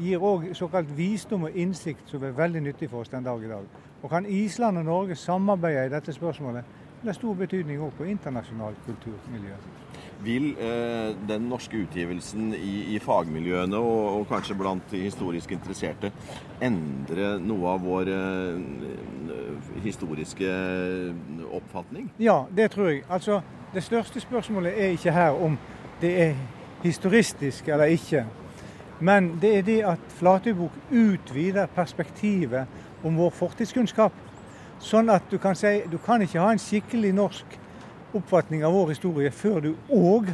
gir 0.00 0.22
òg 0.24 0.50
såkalt 0.56 0.90
visdom 0.96 1.46
og 1.48 1.56
innsikt 1.56 2.08
som 2.08 2.24
er 2.24 2.36
veldig 2.36 2.62
nyttig 2.64 2.90
for 2.90 3.04
oss 3.04 3.12
den 3.12 3.24
dag 3.24 3.44
i 3.44 3.48
dag. 3.48 3.66
Og 4.02 4.10
kan 4.10 4.26
Island 4.26 4.78
og 4.78 4.84
Norge 4.84 5.16
samarbeide 5.16 5.86
i 5.86 5.92
dette 5.92 6.12
spørsmålet, 6.12 6.64
det 7.00 7.08
har 7.08 7.16
stor 7.16 7.36
betydning 7.36 7.80
òg 7.80 7.94
på 7.96 8.04
internasjonalt 8.12 8.80
kulturmiljø. 8.84 9.54
Vil 10.20 10.50
eh, 10.60 11.14
den 11.28 11.46
norske 11.48 11.78
utgivelsen 11.80 12.50
i, 12.56 12.94
i 12.94 12.98
fagmiljøene 13.00 13.76
og, 13.80 14.00
og, 14.18 14.26
kanskje 14.28 14.56
blant 14.60 14.84
de 14.92 15.00
historisk 15.06 15.54
interesserte 15.56 16.12
endre 16.60 17.38
noe 17.40 17.72
av 17.72 17.86
vår 17.88 18.12
eh, 18.12 19.49
historiske 19.82 20.50
oppfatning? 21.52 22.12
Ja, 22.18 22.44
det 22.56 22.70
tror 22.70 22.88
jeg. 22.88 23.02
Altså, 23.10 23.40
Det 23.74 23.82
største 23.82 24.20
spørsmålet 24.20 24.72
er 24.82 24.86
ikke 24.86 25.12
her 25.12 25.30
om 25.30 25.58
det 26.00 26.22
er 26.22 26.34
historistisk 26.82 27.68
eller 27.68 27.84
ikke. 27.84 28.24
Men 29.00 29.38
det 29.42 29.58
er 29.58 29.62
det 29.62 29.82
at 29.84 29.98
Flatøybok 30.08 30.70
utvider 30.90 31.66
perspektivet 31.66 32.66
om 33.04 33.16
vår 33.16 33.30
fortidskunnskap. 33.30 34.12
Sånn 34.80 35.10
at 35.12 35.22
du 35.30 35.38
kan 35.38 35.56
si 35.56 35.80
du 35.92 35.98
kan 35.98 36.22
ikke 36.22 36.40
ha 36.40 36.52
en 36.52 36.58
skikkelig 36.58 37.12
norsk 37.14 37.58
oppfatning 38.16 38.64
av 38.64 38.74
vår 38.74 38.88
historie 38.94 39.30
før 39.30 39.60
du 39.60 39.74
òg 39.88 40.32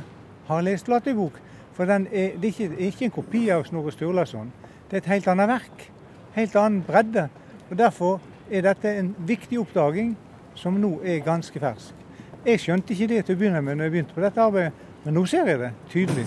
har 0.49 0.65
lest 0.65 0.87
Flatøybok. 0.87 1.41
For 1.77 1.85
er, 1.85 2.07
det, 2.09 2.33
er 2.41 2.45
ikke, 2.49 2.71
ikke 2.79 3.05
en 3.05 3.15
kopi 3.19 3.49
av 3.53 3.67
Snorre 3.69 3.93
Sturlason. 3.93 4.53
Det 4.89 4.97
er 4.97 5.03
et 5.03 5.13
helt 5.13 5.29
annet 5.29 5.51
verk. 5.51 5.91
Helt 6.37 6.57
annen 6.57 6.83
bredde. 6.87 7.29
Og 7.71 7.79
Derfor 7.79 8.21
er 8.51 8.67
dette 8.67 8.93
en 8.99 9.15
viktig 9.29 9.61
oppdaging 9.61 10.15
som 10.57 10.77
nå 10.81 10.97
er 11.05 11.25
ganske 11.25 11.61
fersk. 11.61 12.05
Jeg 12.47 12.63
skjønte 12.63 12.95
ikke 12.95 13.09
det 13.11 13.25
til 13.27 13.37
å 13.37 13.41
begynne 13.41 13.63
med 13.65 13.79
når 13.79 13.89
jeg 13.89 13.95
begynte 13.97 14.15
på 14.17 14.23
dette 14.23 14.43
arbeidet, 14.43 14.85
men 15.05 15.19
nå 15.19 15.25
ser 15.27 15.51
jeg 15.51 15.59
det 15.63 15.73
tydelig. 15.91 16.27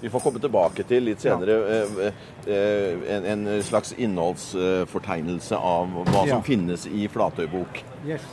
Vi 0.00 0.10
får 0.10 0.22
komme 0.22 0.38
tilbake 0.38 0.84
til 0.86 1.08
litt 1.08 1.22
senere 1.22 1.56
ja. 1.58 1.80
Eh, 2.06 2.20
eh, 2.46 3.02
en, 3.16 3.26
en, 3.32 3.62
slags 3.66 3.90
innholdsfortegnelse 3.98 5.58
av 5.58 5.90
hva 6.12 6.22
som 6.30 6.44
finnes 6.46 6.86
i 6.86 7.08
Flatøybok. 7.10 7.82
Yes. 8.06 8.26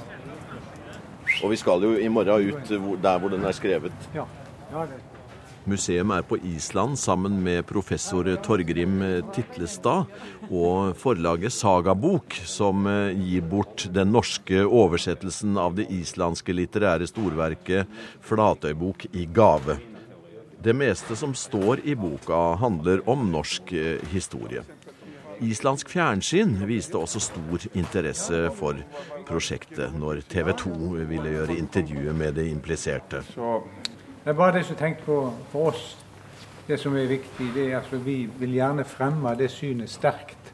Og 1.41 1.53
vi 1.53 1.57
skal 1.57 1.85
jo 1.85 1.95
i 1.97 2.09
morgen 2.11 2.51
ut 2.53 2.73
der 3.01 3.21
hvor 3.21 3.33
den 3.33 3.45
er 3.45 3.57
skrevet. 3.57 4.09
Ja. 4.13 4.27
Ja, 4.69 4.85
det. 4.85 5.01
Museet 5.67 6.11
er 6.15 6.23
på 6.23 6.37
Island 6.37 6.95
sammen 6.99 7.35
med 7.43 7.65
professor 7.67 8.27
Torgrim 8.45 9.01
Titlestad 9.35 10.07
og 10.49 10.95
forlaget 10.97 11.53
Sagabok, 11.53 12.37
som 12.47 12.87
eh, 12.87 13.11
gir 13.17 13.45
bort 13.45 13.87
den 13.93 14.13
norske 14.15 14.63
oversettelsen 14.63 15.59
av 15.59 15.75
det 15.77 15.89
islandske 15.93 16.55
litterære 16.55 17.09
storverket 17.09 17.91
Flatøybok 18.25 19.09
i 19.11 19.27
gave. 19.27 19.77
Det 20.63 20.75
meste 20.75 21.15
som 21.15 21.35
står 21.35 21.85
i 21.87 21.95
boka, 21.95 22.55
handler 22.59 23.03
om 23.09 23.29
norsk 23.31 23.73
eh, 23.73 24.03
historie. 24.11 24.63
Islandsk 25.39 25.87
fjernsyn 25.87 26.57
viste 26.67 26.99
også 26.99 27.21
stor 27.23 27.63
interesse 27.71 28.41
for 28.57 28.79
prosjektet 29.27 29.93
når 29.95 30.25
TV 30.27 30.51
2 30.65 30.73
ville 31.07 31.31
gjøre 31.31 31.55
intervjuet 31.55 32.15
med 32.15 32.35
det 32.35 32.49
impliserte. 32.51 33.21
Så 33.31 33.61
det 34.29 34.35
er 34.35 34.37
bare 34.37 34.53
det 34.53 34.65
som 34.65 34.75
er 34.75 34.79
tenkt 34.79 34.99
på 35.05 35.33
for 35.49 35.71
oss. 35.71 35.97
Det 36.67 36.75
som 36.79 36.93
er 36.97 37.07
viktig, 37.09 37.47
det 37.55 37.63
er 37.63 37.77
at 37.77 37.83
altså, 37.83 37.97
vi 37.97 38.29
vil 38.39 38.51
gjerne 38.53 38.83
fremme 38.85 39.31
det 39.35 39.47
synet 39.49 39.89
sterkt. 39.89 40.51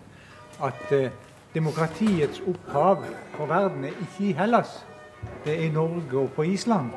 At 0.64 0.92
eh, 0.96 1.10
demokratiets 1.54 2.40
opphav 2.48 3.04
for 3.34 3.46
verden 3.46 3.84
er 3.84 3.98
ikke 4.00 4.30
i 4.30 4.32
Hellas. 4.32 4.86
Det 5.46 5.58
er 5.58 5.66
i 5.66 5.70
Norge 5.70 6.20
og 6.20 6.32
på 6.32 6.44
Island. 6.44 6.90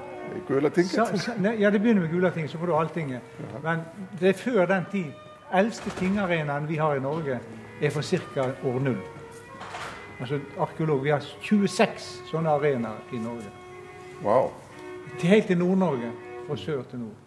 Gulatinget? 0.49 1.31
Ja, 1.59 1.71
det 1.71 1.83
begynner 1.83 2.03
med 2.03 2.11
Gulatinget, 2.11 2.51
så 2.51 2.59
får 2.59 2.67
du 2.67 2.77
Alltinget. 2.77 3.21
Men 3.63 3.81
det 4.21 4.29
er 4.29 4.33
før 4.33 4.67
den 4.67 4.87
tid. 4.93 5.11
Eldste 5.55 5.91
tingarenaen 5.91 6.69
vi 6.69 6.77
har 6.77 6.95
i 6.95 7.01
Norge, 7.01 7.41
er 7.83 7.91
fra 7.91 8.03
ca. 8.03 8.53
år 8.65 8.79
null. 8.79 9.03
Altså 10.21 10.39
arkeolog, 10.61 11.05
Vi 11.05 11.11
har 11.11 11.25
26 11.43 11.91
sånne 12.31 12.51
arenaer 12.51 13.03
i 13.13 13.19
Norge. 13.19 13.51
Wow. 14.23 14.51
Helt 15.23 15.47
til 15.47 15.59
Nord-Norge. 15.59 16.28
Fra 16.49 16.57
sør 16.57 16.83
til 16.91 16.99
nord. 16.99 17.25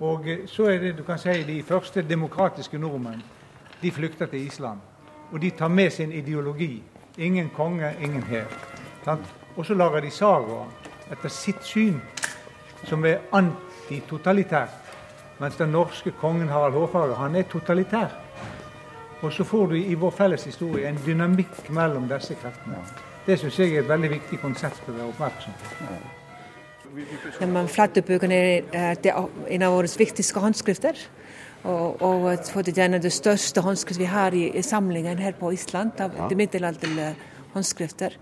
Og 0.00 0.28
eh, 0.28 0.46
så 0.46 0.68
er 0.70 0.78
det 0.78 0.98
du 0.98 1.02
kan 1.02 1.18
si, 1.18 1.42
de 1.42 1.62
første 1.62 2.02
demokratiske 2.02 2.78
nordmenn. 2.78 3.22
De 3.82 3.90
flykter 3.90 4.26
til 4.26 4.46
Island. 4.46 4.78
Og 5.32 5.42
de 5.42 5.50
tar 5.50 5.68
med 5.68 5.90
sin 5.90 6.12
ideologi. 6.12 6.82
Ingen 7.18 7.50
konge, 7.56 7.94
ingen 8.02 8.22
hær. 8.22 8.44
Og 9.56 9.66
så 9.66 9.74
lager 9.74 10.00
de 10.00 10.10
sagaer 10.10 10.68
etter 11.12 11.28
sitt 11.28 11.64
syn 11.64 12.00
som 12.84 13.04
er 13.04 13.24
antitotalitært. 13.32 14.76
Mens 15.40 15.56
den 15.56 15.72
norske 15.72 16.12
kongen 16.20 16.48
Harald 16.48 16.74
Hårfagre 16.74 17.14
han 17.14 17.36
er 17.36 17.48
totalitær. 17.48 18.12
Og 19.22 19.32
så 19.32 19.44
får 19.44 19.66
du 19.66 19.74
i 19.74 19.94
vår 19.94 20.10
felles 20.10 20.44
historie 20.44 20.88
en 20.88 21.00
dynamikk 21.06 21.70
mellom 21.70 22.08
disse 22.08 22.34
kreftene. 22.34 22.80
Det 23.26 23.38
syns 23.38 23.58
jeg 23.58 23.74
er 23.74 23.82
et 23.82 23.88
veldig 23.88 24.10
viktig 24.10 24.40
konsept 24.40 24.88
å 24.88 24.96
være 24.96 25.12
oppmerksom 25.12 25.56
på. 25.60 25.98
Men 27.40 27.52
man 27.52 27.68
er, 27.68 28.64
er 28.72 28.96
en 29.48 29.62
av 29.62 29.74
våre 29.74 29.90
viktigste 29.98 30.40
håndskrifter. 30.40 30.98
Og, 31.68 32.00
og 32.02 32.46
for 32.48 32.64
det 32.64 32.78
er 32.78 32.96
det 32.96 33.12
største 33.12 33.60
håndskriftet 33.60 34.00
vi 34.00 34.08
har 34.08 34.34
i, 34.34 34.46
i, 34.56 34.62
samlingen 34.64 35.18
her 35.20 35.36
på 35.36 35.52
Island, 35.52 35.92
av 36.00 36.16
ja. 36.16 36.28
middelalderlige 36.36 37.14
håndskrifter. 37.52 38.16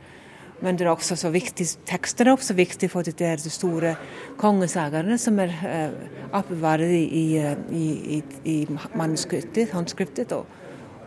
Men 0.60 0.74
det 0.74 0.88
er 0.88 0.90
også 0.90 1.14
så 1.14 1.30
viktig, 1.30 1.68
tekstene 1.86 2.32
er 2.32 2.34
også 2.34 2.56
viktig 2.58 2.88
for 2.90 3.06
det 3.06 3.22
er 3.22 3.38
de 3.38 3.50
store 3.50 3.92
kongesagerne 4.40 5.14
som 5.22 5.38
er 5.38 5.52
uh, 5.62 6.32
oppbevart 6.34 6.82
i, 6.82 7.38
i, 7.70 8.22
i, 8.42 8.56
manuskriptet, 8.98 9.70
håndskriftet. 9.70 10.34
Og, 10.34 10.46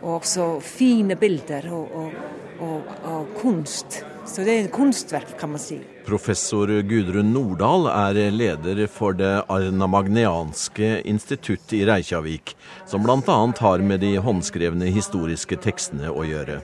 og, 0.00 0.14
også 0.22 0.56
fine 0.64 1.16
bilder 1.20 1.68
og, 1.72 2.16
og, 2.64 2.96
og 3.04 3.36
kunst. 3.42 4.00
Så 4.22 4.44
det 4.46 4.52
er 4.54 4.64
et 4.64 4.72
kunstverk, 4.72 5.32
kan 5.38 5.50
man 5.50 5.60
si. 5.60 5.80
Professor 6.06 6.70
Gudrun 6.86 7.32
Nordahl 7.34 7.88
er 7.90 8.30
leder 8.30 8.80
for 8.90 9.16
det 9.18 9.30
arnamagnianske 9.50 11.00
institutt 11.10 11.74
i 11.74 11.82
Reykjavik, 11.88 12.54
som 12.86 13.02
bl.a. 13.02 13.36
har 13.58 13.82
med 13.82 14.02
de 14.04 14.12
håndskrevne 14.22 14.90
historiske 14.94 15.58
tekstene 15.62 16.10
å 16.10 16.22
gjøre. 16.26 16.60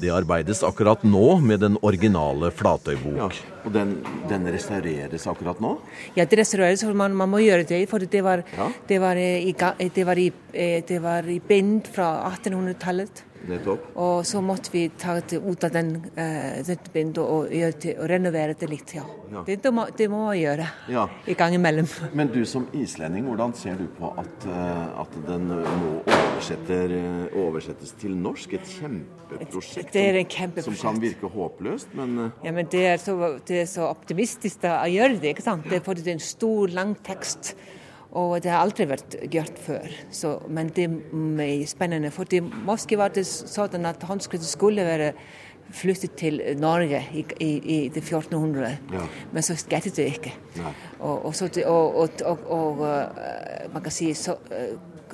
Det 0.00 0.12
arbeides 0.12 0.64
akkurat 0.66 1.04
nå 1.04 1.36
med 1.44 1.60
den 1.62 1.76
originale 1.84 2.50
Flatøybok. 2.50 3.18
Ja, 3.20 3.58
og 3.62 3.76
den, 3.76 3.98
den, 4.32 4.48
restaureres 4.52 5.28
akkurat 5.28 5.60
nå? 5.62 5.74
Ja, 6.16 6.24
det 6.24 6.40
restaureres, 6.40 6.84
for 6.84 6.96
man, 6.96 7.16
man 7.16 7.30
må 7.32 7.42
gjøre 7.44 7.68
det. 7.68 7.84
For 7.92 8.02
det 8.02 8.24
var, 8.24 8.44
ja. 8.56 8.70
det 8.88 9.02
var, 9.04 9.20
i, 9.20 9.52
det 9.52 10.08
var 10.08 10.20
i, 10.20 10.30
det 10.88 11.02
var 11.04 11.28
i 11.28 11.38
bind 11.44 11.92
fra 11.92 12.14
1800-tallet. 12.32 13.28
Nettopp. 13.48 13.86
Og 13.98 14.26
så 14.26 14.40
måtte 14.44 14.70
vi 14.72 14.84
ta 14.98 15.16
det 15.18 15.40
ut 15.42 15.64
av 15.66 15.72
den, 15.74 15.94
uh, 16.16 16.72
bindet 16.94 17.18
og, 17.22 17.50
og, 17.50 17.86
renovere 18.10 18.54
det 18.58 18.68
litt. 18.70 18.94
Ja. 18.96 19.04
ja. 19.32 19.42
Det, 19.46 19.58
det, 19.64 19.72
må, 19.74 19.86
det 19.98 20.08
må 20.12 20.24
jeg 20.32 20.44
gjøre 20.46 20.68
ja. 20.92 21.06
i 21.26 21.36
gang 21.38 21.56
imellom. 21.56 21.88
Men 22.14 22.30
du 22.32 22.42
som 22.48 22.68
islending, 22.76 23.26
hvordan 23.26 23.54
ser 23.58 23.80
du 23.80 23.88
på 23.98 24.12
at, 24.22 24.46
uh, 24.46 25.02
at 25.02 25.18
den 25.26 25.50
nå 25.50 25.92
uh, 26.06 27.36
oversettes 27.42 27.94
til 28.00 28.16
norsk? 28.18 28.56
Et 28.58 28.72
kjempeprosjekt 28.78 29.92
det 29.94 30.06
er 30.08 30.20
en 30.22 30.32
kjempeprosjekt. 30.32 30.80
som 30.80 30.92
kan 30.92 31.02
virke 31.02 31.30
håpløst, 31.32 31.94
men 31.98 32.32
Ja, 32.44 32.52
men 32.54 32.68
det 32.70 32.86
er 32.94 32.98
så, 33.02 33.16
det 33.48 33.62
er 33.64 33.70
så 33.70 33.88
optimistisk 33.90 34.66
å 34.68 34.88
gjøre 34.90 35.18
det, 35.18 35.36
ikke 35.36 35.44
sant? 35.44 35.68
Det 35.68 35.80
er 35.80 35.86
fordi 35.86 36.04
det 36.04 36.14
er 36.14 36.20
en 36.20 36.26
stor, 36.26 36.72
lang 36.72 36.96
tekst. 37.06 37.54
Og 38.12 38.42
det 38.44 38.50
har 38.52 38.60
aldri 38.60 38.84
vært 38.90 39.16
gjort 39.32 39.60
før. 39.64 39.92
Så, 40.12 40.34
men 40.52 40.68
det 40.76 40.84
er 40.84 41.62
spennende. 41.70 42.10
For 42.12 42.28
det, 42.28 42.42
måske 42.42 42.98
var 43.00 43.14
det 43.16 43.24
sånn 43.24 43.88
at 43.88 44.04
håndskriftet 44.04 44.50
skulle 44.50 44.84
være 44.84 45.12
flyttet 45.72 46.16
til 46.20 46.40
Norge 46.60 47.00
i, 47.16 47.24
i, 47.40 47.50
i 47.56 47.78
det 47.88 48.02
1400, 48.02 48.74
ja. 48.92 49.04
men 49.32 49.44
så 49.46 49.56
skjedde 49.56 49.94
det 49.96 50.08
ikke. 50.10 50.32
Og, 50.98 51.24
og, 51.26 51.34
så, 51.36 51.48
og, 51.64 52.10
og, 52.26 52.82
uh, 52.82 53.72
man 53.72 53.84
kan 53.84 53.94
si 53.94 54.10
så, 54.18 54.36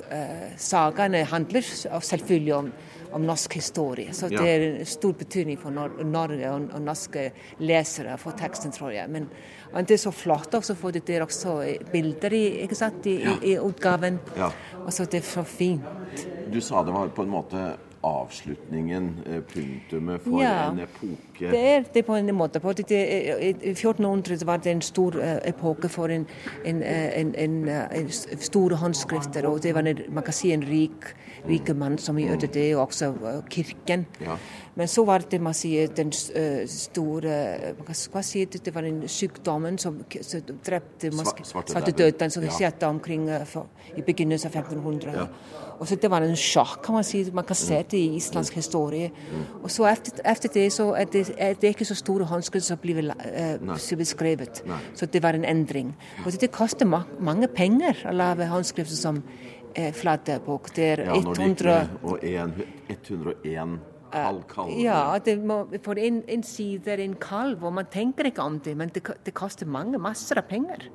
uh, 0.07 0.47
Sagaene 0.59 1.23
handler 1.27 1.65
selvfølgelig 1.65 2.53
om, 2.55 2.71
om 3.11 3.25
norsk 3.25 3.57
historie. 3.59 4.13
Så 4.13 4.29
det 4.31 4.45
er 4.45 4.85
stor 4.89 5.13
betydning 5.19 5.59
for 5.59 5.73
Nor 5.75 5.99
Norge 6.03 6.51
og, 6.51 6.81
norske 6.81 7.29
lesere 7.59 8.17
for 8.21 8.37
teksten, 8.39 8.73
tror 8.75 8.93
jeg. 8.95 9.09
Men, 9.11 9.27
men 9.73 9.89
det 9.89 9.97
er 9.97 10.03
så 10.05 10.13
flott 10.15 10.55
også, 10.59 10.77
for 10.79 10.95
det 10.95 11.09
er 11.09 11.25
også 11.25 11.59
bilder 11.91 12.37
i, 12.37 12.45
sant, 12.73 13.05
i, 13.05 13.19
ja. 13.23 13.35
i, 13.35 13.53
i 13.53 13.59
utgaven. 13.59 14.19
Ja. 14.37 14.51
Og 14.85 14.93
så 14.93 15.05
det 15.05 15.23
er 15.23 15.29
så 15.29 15.45
fint. 15.47 16.25
Du 16.49 16.61
sa 16.61 16.83
det 16.83 16.95
var 16.95 17.13
på 17.13 17.25
en 17.25 17.33
måte 17.33 17.69
avslutningen, 18.01 19.17
eh, 19.25 19.41
punktumet 19.41 20.21
for 20.23 20.41
ja, 20.43 20.71
en 20.71 20.79
epoke? 20.79 21.28
Det 21.39 21.59
er 21.59 21.83
det 21.93 22.05
på 22.05 22.15
en 22.15 22.35
måte. 22.35 22.59
På 22.59 22.73
det, 22.73 22.91
I 22.91 23.71
1400 23.71 24.45
var 24.45 24.57
det 24.57 24.71
en 24.71 24.81
stor 24.81 25.15
uh, 25.15 25.37
epoke 25.47 25.89
for 25.89 26.11
en, 26.11 26.27
en, 26.65 26.83
en, 26.83 27.35
en, 27.35 28.09
store 28.39 28.75
håndskrifter. 28.75 29.47
og 29.47 29.63
Det 29.63 29.73
var 29.75 29.87
en, 29.87 30.01
man 30.09 30.23
kan 30.23 30.33
si 30.33 30.51
en 30.51 30.63
rik, 30.63 31.05
rike 31.47 31.73
mann 31.73 31.97
som 31.97 32.19
gjorde 32.19 32.47
det, 32.47 32.75
og 32.75 32.87
også 32.87 33.13
kirken. 33.49 34.05
Ja. 34.21 34.35
Men 34.75 34.87
så 34.87 35.05
var 35.05 35.23
det 35.31 35.41
man 35.41 35.53
sier, 35.53 35.87
den 35.87 36.11
store 36.11 37.33
Hva 37.83 38.21
sier 38.23 38.47
det, 38.51 38.61
det 38.65 38.75
var 38.75 38.85
den 38.87 39.01
sykdommen 39.07 39.77
som, 39.77 40.03
som 40.21 40.53
drepte 40.65 41.11
svartedauden, 41.11 42.31
som 42.31 42.43
ja. 42.43 42.51
sette 42.55 42.87
omkring 42.87 43.27
for, 43.45 43.67
i 43.97 44.01
begynnelsen 44.05 44.51
av 44.51 44.61
1500. 44.61 45.15
Ja. 45.15 45.27
Og 45.79 45.87
så 45.87 45.95
Det 45.95 46.11
var 46.11 46.21
en 46.21 46.35
sjokk, 46.35 46.81
kan 46.83 46.93
man 46.93 47.03
si. 47.03 47.23
Man 47.33 47.45
kan 47.47 47.55
se 47.55 47.83
det 47.91 47.97
i 47.97 48.15
islandsk 48.15 48.55
historie. 48.59 49.11
Og 49.63 49.71
så 49.71 49.87
etter 49.87 50.49
det 50.53 50.71
så 50.73 50.91
er 50.93 51.05
det, 51.05 51.28
er 51.37 51.69
ikke 51.69 51.85
så 51.85 51.95
store 51.95 52.25
håndskrift 52.25 52.65
som 52.65 52.79
blir 52.81 52.99
eh, 52.99 53.97
beskrevet. 53.97 54.63
Så 54.93 55.05
det 55.05 55.23
var 55.23 55.37
en 55.37 55.45
endring. 55.45 55.95
Og 56.25 56.31
det, 56.31 56.41
det 56.41 56.51
koster 56.51 56.85
ma 56.85 57.03
mange 57.19 57.47
penger 57.47 58.05
å 58.09 58.15
lage 58.15 58.47
håndskrifter 58.49 58.95
som 58.95 59.23
eh, 59.75 59.93
flatebok. 59.93 60.71
Det 60.75 60.91
er 60.95 61.05
100 61.13 61.79
101, 62.03 62.65
101 62.89 63.79
Kalv, 64.09 64.71
ja, 64.81 65.17
det 65.25 65.35
må, 65.45 65.59
for 65.85 65.99
en, 66.01 66.23
en 66.27 66.43
side 66.43 66.89
er 66.91 67.01
en 67.03 67.13
kalv, 67.21 67.63
og 67.63 67.73
man 67.77 67.87
tenker 67.91 68.29
ikke 68.29 68.41
om 68.41 68.57
det, 68.65 68.75
men 68.77 68.89
det, 68.93 69.03
det 69.25 69.33
koster 69.37 69.69
mange 69.69 69.99
masser 70.01 70.39
av 70.41 70.47
penger. 70.49 70.87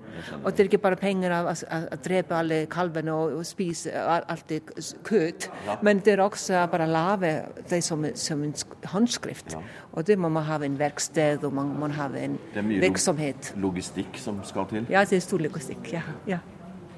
Og 0.42 0.50
det 0.50 0.64
er 0.64 0.70
ikke 0.70 0.80
bare 0.82 0.98
penger 0.98 1.34
av 1.36 1.50
å 1.52 1.98
drepe 2.02 2.34
alle 2.38 2.58
kalvene 2.70 3.14
og, 3.14 3.36
og 3.38 3.46
spise 3.46 3.92
alt 3.94 4.48
det 4.50 4.60
kjøtt, 4.74 5.48
ja. 5.66 5.76
men 5.86 6.02
det 6.04 6.16
er 6.16 6.24
også 6.24 6.64
bare 6.72 6.88
å 6.88 6.92
lage 6.94 7.32
det 7.70 7.80
som, 7.86 8.06
som 8.18 8.42
en 8.46 8.54
håndskrift. 8.92 9.54
Ja. 9.54 9.62
Og 9.94 10.06
det 10.06 10.18
må 10.18 10.30
man 10.32 10.46
ha 10.48 10.58
en 10.64 10.78
verksted, 10.78 11.44
og 11.46 11.54
man 11.54 11.70
må 11.78 11.92
ha 11.94 12.08
en 12.18 12.38
virksomhet. 12.54 13.52
Det 13.52 13.54
er 13.54 13.60
mye 13.60 13.68
logistikk 13.68 14.18
som 14.18 14.42
skal 14.46 14.68
til? 14.72 14.90
Ja, 14.90 15.04
det 15.06 15.20
er 15.20 15.24
stor 15.24 15.42
logistikk. 15.44 15.92
ja. 15.94 16.02
ja. 16.26 16.42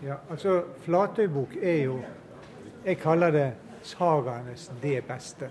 ja 0.05 0.20
altså, 0.31 0.62
Flatøybok 0.85 1.57
er 1.62 1.83
jo 1.85 2.00
Jeg 2.87 3.00
kaller 3.02 3.31
det 3.35 3.46
sagaenes 3.83 4.70
det 4.83 5.00
beste. 5.07 5.48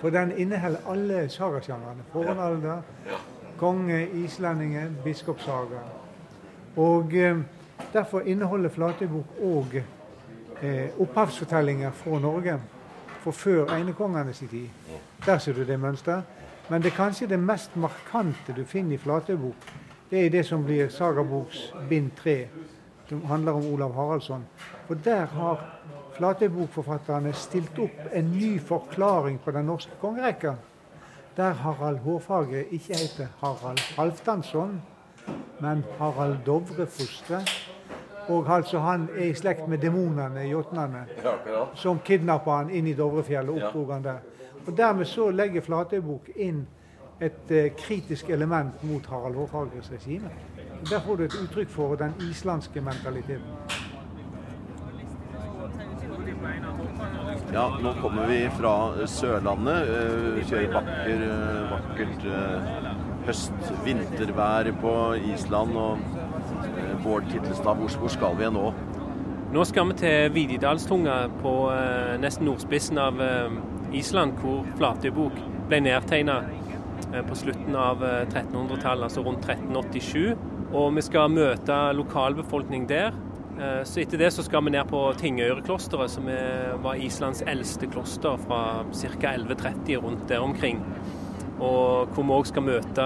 For 0.00 0.10
den 0.10 0.32
inneholder 0.38 0.78
alle 0.90 1.28
sagasjangrene. 1.28 2.02
Fornalder, 2.12 2.82
konge, 3.58 4.08
islendingen, 4.24 4.96
biskopssaga. 5.04 5.82
Og 6.76 7.14
eh, 7.14 7.36
Derfor 7.92 8.20
inneholder 8.20 8.68
Flatøybok 8.68 9.38
òg 9.42 9.76
eh, 10.62 10.90
opphavsfortellinger 11.00 11.90
fra 11.90 12.18
Norge 12.18 12.58
for 13.22 13.30
før 13.30 13.70
einekongene 13.74 14.34
sin 14.34 14.48
tid. 14.48 14.68
Der 15.26 15.38
ser 15.38 15.52
du 15.52 15.64
det 15.64 15.80
mønsteret. 15.80 16.22
Men 16.68 16.82
det 16.82 16.92
kanskje 16.92 17.26
det 17.26 17.38
mest 17.38 17.76
markante 17.76 18.54
du 18.56 18.64
finner 18.64 18.94
i 18.94 18.98
Flatøybok. 18.98 19.54
Det 20.10 20.26
er 20.26 20.30
det 20.30 20.46
som 20.46 20.64
blir 20.64 20.88
Sagaboks 20.88 21.72
bind 21.88 22.10
tre, 22.16 22.46
som 23.08 23.24
handler 23.24 23.52
om 23.52 23.66
Olav 23.74 23.94
Haraldsson. 23.94 24.44
For 24.86 24.94
der 24.94 25.26
har 25.26 25.64
Flatøybokforfatterne 26.14 27.32
stilt 27.34 27.78
opp 27.82 28.12
en 28.14 28.28
ny 28.36 28.60
forklaring 28.62 29.40
på 29.42 29.50
den 29.50 29.66
norske 29.66 29.96
kongerekka. 30.00 30.54
Der 31.36 31.52
Harald 31.52 31.98
Hårfagre 32.04 32.62
ikke 32.70 32.94
heter 32.94 33.26
Harald 33.40 33.80
Halvdansson, 33.96 34.82
men 35.60 35.84
Harald 35.98 36.36
Dovrefostre. 36.46 37.40
Og 38.28 38.54
altså 38.56 38.78
han 38.78 39.08
er 39.16 39.24
i 39.24 39.34
slekt 39.34 39.68
med 39.68 39.78
demonene, 39.78 40.46
jotnene, 40.48 41.02
som 41.74 41.98
kidnappa 42.04 42.60
han 42.62 42.70
inn 42.70 42.86
i 42.86 42.94
Dovrefjellet 42.94 43.74
og 43.74 43.92
han 43.92 44.04
der. 44.04 44.22
Og 44.66 44.76
Dermed 44.76 45.04
så 45.04 45.28
legger 45.30 45.60
Flatøybok 45.60 46.30
inn 46.36 46.62
et 47.20 47.50
uh, 47.50 47.66
kritisk 47.76 48.30
element 48.30 48.82
mot 48.82 49.06
Harald 49.06 49.34
Hårfagres 49.34 49.90
regime. 49.92 50.30
Der 50.90 51.00
får 51.00 51.16
du 51.16 51.24
et 51.24 51.36
uttrykk 51.42 51.68
for 51.68 51.94
den 51.94 52.14
islandske 52.30 52.80
mentaliteten. 52.80 53.83
Ja, 57.54 57.68
nå 57.82 57.92
kommer 58.02 58.26
vi 58.26 58.40
fra 58.50 59.06
Sørlandet. 59.06 59.86
Eh, 59.86 60.38
kjører 60.48 60.72
vakker, 60.74 61.20
eh, 61.22 61.58
vakkert 61.70 62.24
eh, 62.26 62.86
høst-vintervær 63.28 64.70
på 64.80 64.94
Island. 65.30 65.76
Og 65.78 67.04
Bård 67.04 67.28
Titlestad, 67.30 67.78
hvor 67.78 68.10
skal 68.10 68.34
vi 68.40 68.48
nå? 68.50 68.72
Nå 69.54 69.66
skal 69.70 69.86
vi 69.92 69.94
til 70.00 70.32
Vididalstunga 70.34 71.14
på 71.44 71.52
nesten 72.18 72.48
nordspissen 72.48 72.98
av 72.98 73.22
Island, 73.94 74.34
hvor 74.42 74.66
Flatøybok 74.74 75.38
ble 75.68 75.80
nedtegna 75.84 76.40
på 77.28 77.38
slutten 77.38 77.76
av 77.78 78.02
1300-tallet, 78.02 79.06
altså 79.06 79.22
rundt 79.22 79.46
1387. 79.46 80.34
Og 80.74 80.90
vi 80.96 81.06
skal 81.06 81.30
møte 81.30 81.78
lokalbefolkning 82.00 82.88
der. 82.90 83.14
Eh, 83.60 83.82
så 83.86 84.00
etter 84.02 84.18
det 84.18 84.30
så 84.34 84.44
skal 84.46 84.64
vi 84.66 84.72
ned 84.74 84.88
på 84.90 85.00
Tingøyreklosteret, 85.20 86.10
som 86.10 86.30
var 86.84 86.98
Islands 87.00 87.44
eldste 87.46 87.90
kloster 87.90 88.40
fra 88.46 88.62
ca. 88.90 89.34
1130 89.34 90.00
rundt 90.02 90.26
der 90.28 90.42
omkring. 90.42 90.82
Og 91.62 92.10
hvor 92.14 92.26
vi 92.26 92.34
òg 92.34 92.48
skal 92.50 92.66
møte 92.66 93.04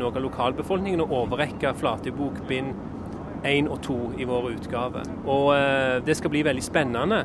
noe 0.00 0.10
av 0.10 0.24
lokalbefolkningen 0.24 1.04
og 1.04 1.14
overrekke 1.22 1.76
Flatebok 1.78 2.42
bind 2.48 2.74
1 3.44 3.68
og 3.70 3.80
2 3.84 3.98
i 4.18 4.26
vår 4.28 4.50
utgave. 4.56 5.04
Og 5.26 5.52
eh, 5.54 6.00
det 6.04 6.16
skal 6.18 6.32
bli 6.32 6.42
veldig 6.46 6.64
spennende, 6.64 7.22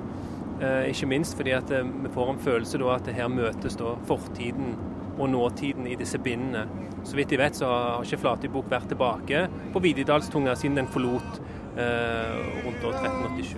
eh, 0.59 0.91
ikke 0.91 1.09
minst 1.09 1.37
fordi 1.39 1.55
at 1.57 1.71
vi 1.71 2.13
får 2.13 2.33
en 2.33 2.45
følelse 2.45 2.81
da 2.81 2.95
at 2.95 3.11
her 3.15 3.31
møtes 3.33 3.79
da 3.79 3.95
fortiden 4.09 4.75
og 5.19 5.29
nåtiden 5.29 5.87
i 5.87 5.97
disse 5.99 6.19
bindene. 6.19 6.65
Så 7.03 7.15
vidt 7.15 7.31
jeg 7.31 7.39
vet 7.39 7.57
så 7.57 7.67
har 7.67 8.03
ikke 8.03 8.21
Flatebok 8.21 8.69
vært 8.71 8.89
tilbake 8.91 9.45
på 9.73 9.81
Vididalstunga 9.83 10.55
siden 10.59 10.79
den 10.79 10.91
forlot 10.91 11.39
rundt 11.79 12.83
år 12.83 12.93
1387. 12.93 13.55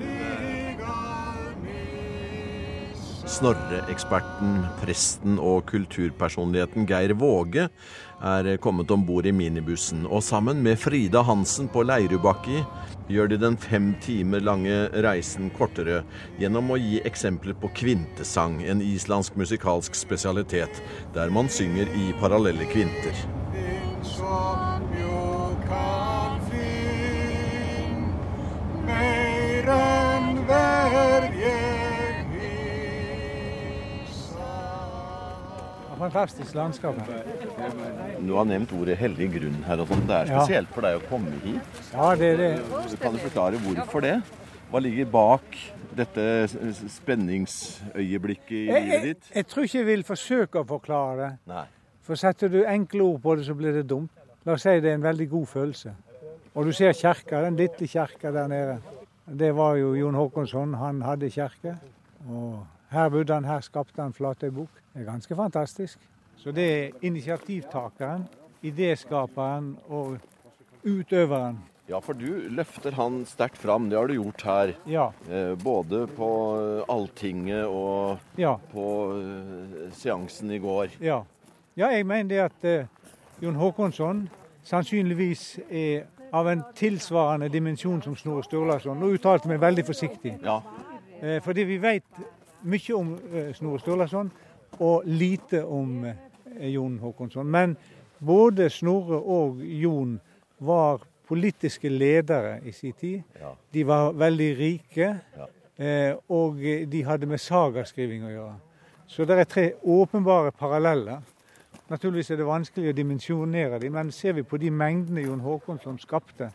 Snorre-eksperten, 3.31 4.63
presten 4.81 5.37
og 5.39 5.63
kulturpersonligheten 5.69 6.87
Geir 6.89 7.13
Våge 7.15 7.67
er 8.21 8.49
kommet 8.61 8.91
om 8.91 9.05
bord 9.07 9.25
i 9.29 9.33
minibussen, 9.33 10.03
og 10.05 10.23
sammen 10.25 10.59
med 10.65 10.79
Frida 10.81 11.21
Hansen 11.25 11.69
på 11.71 11.85
Leirubakki 11.85 12.59
gjør 13.11 13.31
de 13.31 13.39
den 13.41 13.57
fem 13.61 13.93
timer 14.03 14.43
lange 14.43 14.75
reisen 15.05 15.49
kortere 15.55 16.01
gjennom 16.41 16.73
å 16.73 16.79
gi 16.81 16.99
eksempler 17.07 17.55
på 17.61 17.71
kvintesang, 17.81 18.59
en 18.65 18.83
islandsk 18.83 19.39
musikalsk 19.39 19.95
spesialitet, 19.97 20.83
der 21.15 21.31
man 21.33 21.49
synger 21.49 21.89
i 21.97 22.11
parallelle 22.19 22.67
kvinter. 22.73 23.25
Fantastisk 36.01 36.55
landskap 36.57 36.97
her. 37.05 37.23
Du 38.25 38.33
har 38.33 38.45
nevnt 38.49 38.71
ordet 38.73 38.95
hellig 38.97 39.27
grunn 39.35 39.59
her. 39.67 39.79
og 39.83 39.87
sånt. 39.91 40.07
Det 40.07 40.15
er 40.17 40.25
Ja. 40.31 40.39
spesielt 40.45 40.67
for 40.73 40.81
deg 40.81 40.97
å 41.01 41.07
komme 41.09 41.31
hit. 41.43 41.61
Ja, 41.93 42.15
det 42.15 42.29
er 42.33 42.37
det. 42.37 42.99
Kan 42.99 43.13
du 43.13 43.19
forklare 43.19 43.57
hvorfor 43.61 44.01
det? 44.01 44.21
Hva 44.71 44.79
ligger 44.81 45.05
bak 45.11 45.43
dette 45.95 46.47
spenningsøyeblikket 46.89 48.51
i 48.51 48.65
Jeg, 48.65 48.83
livet 48.83 48.93
jeg, 48.93 49.03
ditt? 49.03 49.31
jeg 49.35 49.47
tror 49.47 49.63
ikke 49.67 49.77
jeg 49.81 49.85
vil 49.85 50.03
forsøke 50.03 50.61
å 50.63 50.65
forklare 50.67 51.17
det. 51.17 51.31
Nei. 51.47 51.65
For 52.01 52.15
setter 52.15 52.49
du 52.49 52.63
enkle 52.65 53.01
ord 53.03 53.21
på 53.21 53.35
det, 53.37 53.45
så 53.45 53.53
blir 53.55 53.73
det 53.73 53.87
dumt. 53.87 54.09
La 54.45 54.53
oss 54.53 54.63
si 54.63 54.79
det 54.79 54.89
er 54.89 54.95
en 54.95 55.03
veldig 55.03 55.29
god 55.29 55.45
følelse. 55.47 55.91
Og 56.55 56.65
du 56.65 56.71
ser 56.71 56.91
kjerka, 56.93 57.41
den 57.43 57.55
lille 57.57 57.87
kjerka 57.87 58.31
der 58.33 58.47
nede. 58.47 58.79
Det 59.27 59.53
var 59.55 59.75
jo 59.77 59.93
Jon 59.95 60.15
Håkonsson, 60.15 60.73
han 60.75 61.01
hadde 61.01 61.29
kjerke. 61.29 61.77
Og 62.29 62.65
her 62.91 63.09
bodde 63.09 63.33
han, 63.33 63.45
her 63.47 63.61
skapte 63.65 64.01
han 64.01 64.13
Flatøybukk. 64.13 64.69
Det 64.93 65.01
er 65.01 65.07
ganske 65.11 65.35
fantastisk. 65.35 65.99
Så 66.37 66.51
det 66.51 66.65
er 66.73 66.89
initiativtakeren, 67.05 68.25
idéskaperen 68.63 69.75
og 69.89 70.17
utøveren. 70.83 71.59
Ja, 71.89 71.99
for 71.99 72.13
du 72.15 72.47
løfter 72.49 72.93
han 72.95 73.23
sterkt 73.27 73.57
fram. 73.59 73.89
Det 73.89 73.97
har 73.99 74.07
du 74.07 74.13
gjort 74.15 74.41
her. 74.47 74.73
Ja. 74.87 75.09
Eh, 75.29 75.55
Både 75.59 76.05
på 76.07 76.29
Alltinget 76.89 77.65
og 77.67 78.19
Ja. 78.37 78.55
på 78.71 78.85
eh, 79.17 79.91
seansen 79.91 80.51
i 80.51 80.57
går. 80.59 80.87
Ja, 81.01 81.21
ja 81.75 81.87
jeg 81.91 82.05
mener 82.05 82.29
det 82.29 82.39
at 82.39 82.63
eh, 82.63 82.85
Jon 83.41 83.55
Håkonsson 83.55 84.29
sannsynligvis 84.63 85.59
er 85.69 86.05
av 86.33 86.47
en 86.47 86.63
tilsvarende 86.75 87.49
dimensjon 87.49 88.01
som 88.01 88.15
Snorre 88.15 88.43
Sturlason. 88.43 88.99
Nå 88.99 89.11
uttalte 89.17 89.49
meg 89.51 89.59
veldig 89.59 89.85
forsiktig. 89.85 90.37
Ja. 90.43 90.61
Eh, 91.21 91.41
fordi 91.43 91.63
vi 91.63 91.77
vet 91.77 92.23
mye 92.63 92.95
om 92.97 93.13
eh, 93.33 93.53
Snorre 93.55 93.79
Sturlason 93.79 94.31
og 94.79 95.03
lite 95.05 95.63
om 95.65 96.05
eh, 96.05 96.67
Jon 96.73 96.97
Håkonsson. 97.01 97.47
Men 97.47 97.77
både 98.19 98.69
Snorre 98.69 99.19
og 99.21 99.61
Jon 99.65 100.19
var 100.59 101.01
politiske 101.27 101.89
ledere 101.89 102.59
i 102.67 102.71
sin 102.75 102.93
tid. 102.93 103.21
Ja. 103.39 103.53
De 103.73 103.83
var 103.87 104.11
veldig 104.13 104.49
rike, 104.59 105.13
Ja. 105.37 105.47
eh, 105.77 106.15
og 106.29 106.55
de 106.91 107.03
hadde 107.07 107.25
med 107.25 107.39
sagaskriving 107.39 108.25
å 108.27 108.33
gjøre. 108.33 108.55
Så 109.07 109.25
det 109.25 109.39
er 109.39 109.43
tre 109.43 109.71
åpenbare 109.83 110.51
paralleller. 110.51 111.21
Naturligvis 111.91 112.29
er 112.31 112.37
det 112.39 112.45
vanskelig 112.47 112.89
å 112.93 112.95
dimensjonere 112.95 113.79
dem, 113.79 113.91
men 113.93 114.11
ser 114.11 114.33
vi 114.37 114.43
på 114.47 114.57
de 114.57 114.69
mengdene 114.71 115.25
Jon 115.25 115.39
Håkonsson 115.43 115.97
skapte, 115.99 116.47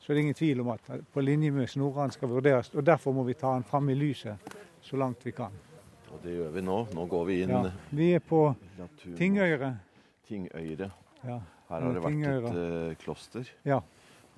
så 0.00 0.10
er 0.10 0.14
det 0.16 0.22
ingen 0.24 0.34
tvil 0.34 0.60
om 0.64 0.68
at 0.74 0.80
på 1.14 1.20
linje 1.22 1.50
med 1.54 1.68
Snorre 1.70 2.00
han 2.00 2.10
skal 2.10 2.28
vurderes. 2.32 2.72
Og 2.74 2.82
derfor 2.86 3.12
må 3.14 3.22
vi 3.28 3.34
ta 3.38 3.52
han 3.52 3.62
fram 3.62 3.88
i 3.90 3.94
lyset 3.94 4.34
så 4.82 4.96
langt 5.00 5.24
vi 5.26 5.32
kan. 5.36 5.54
Og 6.10 6.18
det 6.24 6.34
gjør 6.34 6.50
vi 6.56 6.62
nå. 6.66 6.76
Nå 6.96 7.06
går 7.10 7.24
vi 7.28 7.38
inn 7.44 7.52
Ja, 7.54 7.62
vi 7.94 8.12
er 8.16 8.22
på 8.24 8.42
Natur- 8.78 9.16
Tingøyre. 9.18 9.72
Tingøyre. 10.28 10.90
Ja. 11.24 11.40
Her 11.70 11.84
har 11.84 11.92
det 11.94 12.02
vært 12.02 12.16
Tingøyre. 12.16 12.50
et 12.50 12.90
uh, 12.90 12.94
kloster. 13.02 13.50
Ja. 13.64 13.80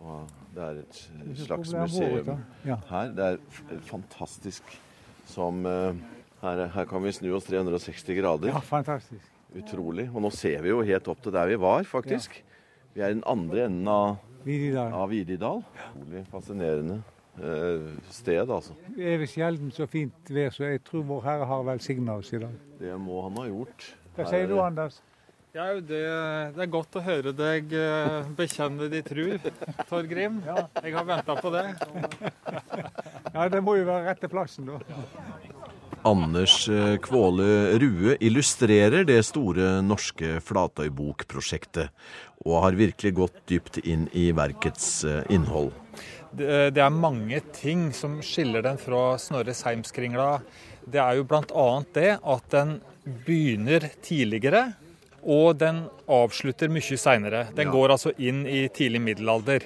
Og 0.02 0.28
det 0.55 0.62
er 0.64 0.81
et 0.83 0.98
eh, 1.14 1.37
slags 1.44 1.72
museum. 1.72 2.33
Ja. 2.66 2.76
her. 2.90 3.12
Det 3.16 3.28
er 3.28 3.85
fantastisk 3.87 4.68
som 5.31 5.62
uh, 5.64 5.94
her, 6.42 6.66
her 6.74 6.88
kan 6.90 7.05
vi 7.05 7.12
snu 7.14 7.31
oss 7.37 7.46
360 7.48 8.18
grader. 8.18 8.50
ja, 8.52 8.59
fantastisk. 8.66 9.28
Utrolig. 9.57 10.09
Og 10.14 10.22
nå 10.24 10.31
ser 10.35 10.62
vi 10.64 10.72
jo 10.72 10.83
helt 10.83 11.09
opp 11.12 11.20
til 11.22 11.33
der 11.35 11.46
vi 11.50 11.59
var, 11.61 11.85
faktisk. 11.88 12.35
Vi 12.94 13.00
er 13.00 13.12
i 13.12 13.16
den 13.16 13.24
andre 13.28 13.66
enden 13.68 13.88
av, 13.88 14.16
Vididal. 14.44 14.92
av 14.96 15.09
Vididal. 15.12 15.62
Utrolig 15.92 16.24
fascinerende 16.33 16.98
eh, 17.00 17.12
sted, 18.12 18.45
altså. 18.45 18.75
Det 18.97 19.14
er 19.14 19.25
sjelden 19.31 19.71
så 19.73 19.87
fint 19.90 20.29
vær, 20.31 20.53
så 20.53 20.68
jeg 20.68 20.83
tror 20.85 21.07
Vår 21.09 21.25
Herre 21.25 21.49
har 21.49 21.64
velsigna 21.64 22.18
oss 22.21 22.33
i 22.37 22.42
dag. 22.42 22.59
Det 22.81 22.92
må 23.01 23.23
han 23.25 23.40
ha 23.40 23.47
gjort. 23.49 23.88
Hva 24.16 24.29
sier 24.29 24.45
er 24.45 24.53
du, 24.53 24.59
Anders? 24.61 25.01
Ja, 25.53 25.66
det, 25.77 26.01
det 26.57 26.62
er 26.64 26.68
godt 26.73 26.97
å 26.97 27.03
høre 27.05 27.33
deg 27.37 27.75
eh, 27.77 28.29
bekjenne 28.37 28.87
de 28.88 29.03
tru, 29.05 29.35
Torgrim. 29.90 30.38
Jeg 30.47 30.95
har 30.97 31.09
venta 31.09 31.37
på 31.37 31.53
det. 31.53 31.66
Ja, 33.33 33.47
det 33.49 33.62
må 33.64 33.79
jo 33.79 33.87
være 33.88 34.11
rette 34.11 34.29
plassen, 34.29 34.66
da. 34.68 34.77
Anders 36.09 36.66
eh, 36.68 36.97
Kvåle 37.01 37.79
Rue 37.81 38.16
illustrerer 38.21 39.07
det 39.09 39.21
store 39.25 39.79
norske 39.85 40.35
Flatøybokprosjektet, 40.45 41.92
og 42.45 42.59
har 42.66 42.77
virkelig 42.77 43.14
gått 43.21 43.38
dypt 43.49 43.79
inn 43.85 44.09
i 44.12 44.31
verkets 44.37 44.88
eh, 45.09 45.23
innhold. 45.33 45.73
Det. 46.37 46.81
Er 46.81 46.95
mange 46.95 47.40
ting 47.57 47.90
som 47.97 48.21
skiller 48.25 48.64
den 48.64 48.79
fra 48.81 49.16
Snorre 49.21 49.55
Seimskringla. 49.57 50.40
Det 50.85 51.01
er 51.01 51.18
jo 51.18 51.27
bl.a. 51.29 51.66
det 51.95 52.14
at 52.18 52.49
den 52.55 52.79
begynner 53.27 53.88
tidligere. 54.03 54.73
Og 55.23 55.55
den 55.55 55.85
avslutter 56.11 56.71
mye 56.73 56.97
seinere. 56.99 57.45
Den 57.55 57.71
går 57.71 57.95
altså 57.95 58.11
inn 58.18 58.42
i 58.42 58.64
tidlig 58.75 58.99
middelalder. 59.05 59.62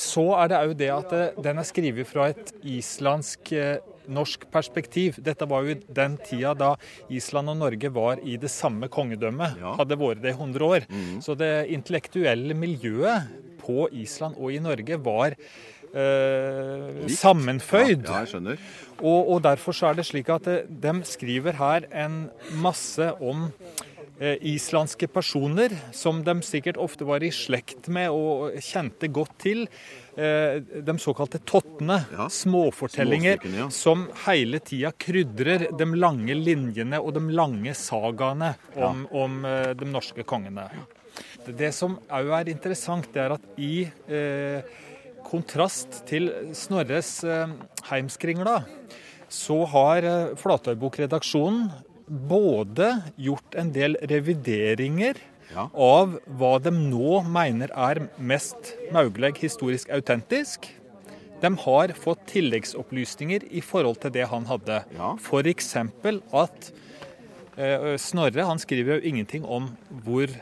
Så 0.00 0.30
er 0.38 0.48
det 0.48 0.60
òg 0.62 0.78
det 0.80 0.88
at 0.94 1.12
eh, 1.12 1.42
den 1.44 1.60
er 1.60 1.68
skrevet 1.68 2.08
fra 2.08 2.30
et 2.32 2.54
islandsk 2.64 3.52
eh, 3.52 3.82
norsk 4.08 4.46
perspektiv. 4.52 5.18
Dette 5.24 5.48
var 5.48 5.68
jo 5.68 5.76
den 5.96 6.16
tida 6.24 6.54
da 6.56 6.72
Island 7.12 7.52
og 7.52 7.60
Norge 7.60 7.92
var 7.92 8.20
i 8.24 8.38
det 8.40 8.50
samme 8.52 8.88
kongedømmet. 8.92 9.60
Hadde 9.60 10.00
vært 10.00 10.24
det 10.24 10.34
i 10.34 10.38
100 10.38 10.66
år. 10.66 10.88
Så 11.24 11.36
det 11.36 11.52
intellektuelle 11.76 12.56
miljøet 12.56 13.28
på 13.64 13.88
Island 13.96 14.36
og 14.36 14.52
i 14.52 14.60
Norge 14.60 14.98
var 15.00 15.36
eh, 15.94 17.06
sammenføyd. 17.08 18.04
Ja, 18.08 18.24
jeg. 18.26 18.58
Og, 19.00 19.32
og 19.34 19.42
derfor 19.46 19.74
så 19.76 19.90
er 19.90 19.98
det 19.98 20.06
slik 20.10 20.30
at 20.34 20.46
eh, 20.50 20.62
de 20.68 20.94
skriver 21.08 21.58
her 21.58 21.88
en 22.04 22.28
masse 22.62 23.10
om 23.20 23.48
eh, 24.20 24.36
islandske 24.54 25.08
personer 25.10 25.74
som 25.94 26.22
de 26.26 26.36
sikkert 26.46 26.78
ofte 26.80 27.06
var 27.08 27.24
i 27.26 27.32
slekt 27.34 27.88
med 27.92 28.10
og 28.14 28.56
kjente 28.62 29.10
godt 29.14 29.36
til. 29.42 29.66
Eh, 30.14 30.60
de 30.62 30.94
såkalte 31.02 31.40
tottene, 31.42 32.04
Ja. 32.14 32.28
småfortellinger 32.30 33.38
ja. 33.50 33.68
som 33.70 34.06
hele 34.28 34.60
tida 34.62 34.92
krydrer 34.94 35.66
de 35.74 35.86
lange 35.98 36.36
linjene 36.38 37.00
og 37.02 37.16
de 37.16 37.24
lange 37.34 37.74
sagaene 37.74 38.54
om, 38.76 39.06
om 39.10 39.40
eh, 39.44 39.72
de 39.74 39.90
norske 39.90 40.22
kongene. 40.22 40.68
Det 41.44 41.74
som 41.74 41.98
òg 42.14 42.30
er 42.40 42.48
interessant, 42.54 43.10
det 43.12 43.20
er 43.20 43.34
at 43.34 43.44
i 43.60 43.84
eh, 44.08 44.62
kontrast 45.26 46.02
til 46.08 46.30
Snorres 46.56 47.16
eh, 47.24 47.50
Heimskringla, 47.90 48.60
så 49.32 49.62
har 49.72 50.06
eh, 50.06 50.34
Flatøybokredaksjonen 50.40 51.70
både 52.28 52.90
gjort 53.16 53.56
en 53.58 53.72
del 53.74 53.96
revideringer 54.10 55.20
Ja. 55.54 55.68
av 55.76 56.16
hva 56.38 56.54
de 56.58 56.70
nå 56.74 57.20
mener 57.30 57.70
er 57.76 58.00
mest 58.18 58.72
mulig 58.92 59.34
historisk 59.42 59.90
autentisk. 59.92 60.66
De 61.42 61.50
har 61.64 61.92
fått 61.98 62.24
tilleggsopplysninger 62.32 63.44
i 63.52 63.60
forhold 63.62 64.00
til 64.02 64.14
det 64.16 64.24
han 64.30 64.46
hadde. 64.48 64.80
Ja. 64.96 65.12
F.eks. 65.20 65.74
at 66.32 66.70
eh, 67.56 67.94
Snorre 68.00 68.46
han 68.48 68.58
skriver 68.62 68.96
jo 68.98 69.08
ingenting 69.12 69.44
om 69.44 69.68
hvor 70.06 70.32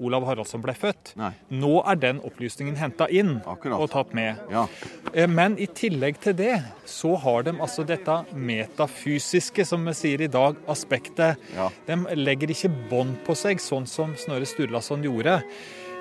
Olav 0.00 0.24
Haraldsson 0.24 0.62
ble 0.64 0.72
født. 0.74 1.12
Nei. 1.20 1.30
Nå 1.52 1.82
er 1.86 1.98
den 2.00 2.20
opplysningen 2.24 2.76
henta 2.80 3.06
inn 3.12 3.36
Akkurat. 3.46 3.78
og 3.80 3.90
tatt 3.92 4.14
med. 4.16 4.38
Ja. 4.50 4.66
Eh, 5.12 5.26
Men 5.28 5.58
i 5.58 5.66
tillegg 5.66 6.18
til 6.24 6.32
det, 6.38 6.54
så 6.88 7.14
har 7.20 7.42
de 7.44 7.52
altså 7.60 7.84
dette 7.86 8.16
metafysiske, 8.34 9.64
som 9.66 9.84
vi 9.84 9.92
sier 9.96 10.22
i 10.24 10.30
dag, 10.32 10.56
aspektet. 10.70 11.36
Ja. 11.56 11.68
De 11.86 11.98
legger 12.16 12.52
ikke 12.54 12.72
bånd 12.90 13.18
på 13.26 13.36
seg, 13.38 13.60
sånn 13.62 13.86
som 13.86 14.14
Snorre 14.16 14.46
Sturlason 14.48 15.02
gjorde, 15.04 15.42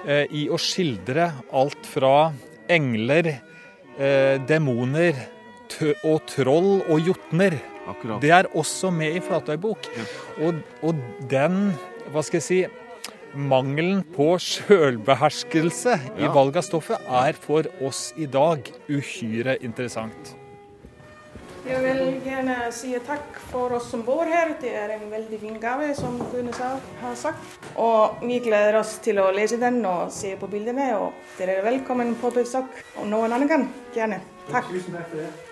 eh, 0.06 0.26
i 0.32 0.48
å 0.50 0.58
skildre 0.58 1.32
alt 1.52 1.86
fra 1.86 2.32
engler, 2.70 3.34
eh, 4.00 4.38
demoner 4.48 5.16
og 6.04 6.26
troll 6.26 6.82
og 6.90 7.00
jotner. 7.06 7.60
Akkurat. 7.90 8.22
Det 8.22 8.30
er 8.32 8.44
også 8.56 8.92
med 8.94 9.16
i 9.16 9.20
Flatøybok. 9.20 9.88
Og, 10.46 10.60
og 10.84 10.96
den, 11.30 11.74
hva 12.14 12.24
skal 12.24 12.40
jeg 12.40 12.44
si, 12.46 12.60
mangelen 13.34 14.02
på 14.16 14.34
sjølbeherskelse 14.42 15.96
i 16.20 16.30
valg 16.34 16.60
av 16.60 16.66
stoffet 16.66 17.08
er 17.22 17.38
for 17.38 17.70
oss 17.86 18.10
i 18.18 18.28
dag 18.30 18.68
uhyre 18.90 19.58
interessant. 19.66 20.36
Jeg 21.70 21.84
vil 21.84 22.00
gjerne 22.26 22.56
si 22.74 22.94
takk 23.06 23.36
for 23.52 23.76
oss 23.78 23.90
som 23.92 24.02
bor 24.08 24.26
her. 24.26 24.56
Det 24.62 24.72
er 24.74 24.96
en 24.96 25.04
veldig 25.12 25.40
fin 25.42 25.60
gave, 25.62 25.92
som 25.98 26.16
Gune 26.32 26.56
har 26.56 27.20
sagt. 27.20 27.60
Og 27.78 28.24
vi 28.24 28.40
gleder 28.42 28.80
oss 28.80 28.96
til 29.04 29.20
å 29.22 29.28
lese 29.36 29.60
den 29.62 29.84
og 29.86 30.10
se 30.16 30.34
på 30.40 30.50
bildene. 30.50 30.90
Og 30.98 31.38
dere 31.38 31.60
er 31.60 31.68
velkommen 31.68 32.16
på 32.22 32.34
besøk 32.34 32.82
om 32.96 33.12
noen 33.12 33.36
annen 33.36 33.52
gang. 33.52 33.70
Gjerne. 33.94 34.24
Takk. 34.50 34.72
Tusen 34.72 34.98
takk 34.98 35.12
for 35.12 35.22
det. 35.22 35.49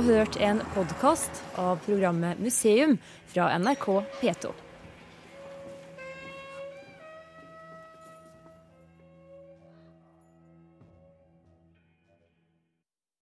Hørt 0.00 0.36
en 0.40 0.62
podkast 0.74 1.42
av 1.54 1.76
programmet 1.84 2.38
Museum 2.38 2.98
fra 3.26 3.58
NRK 3.58 3.86
P2. 4.20 4.69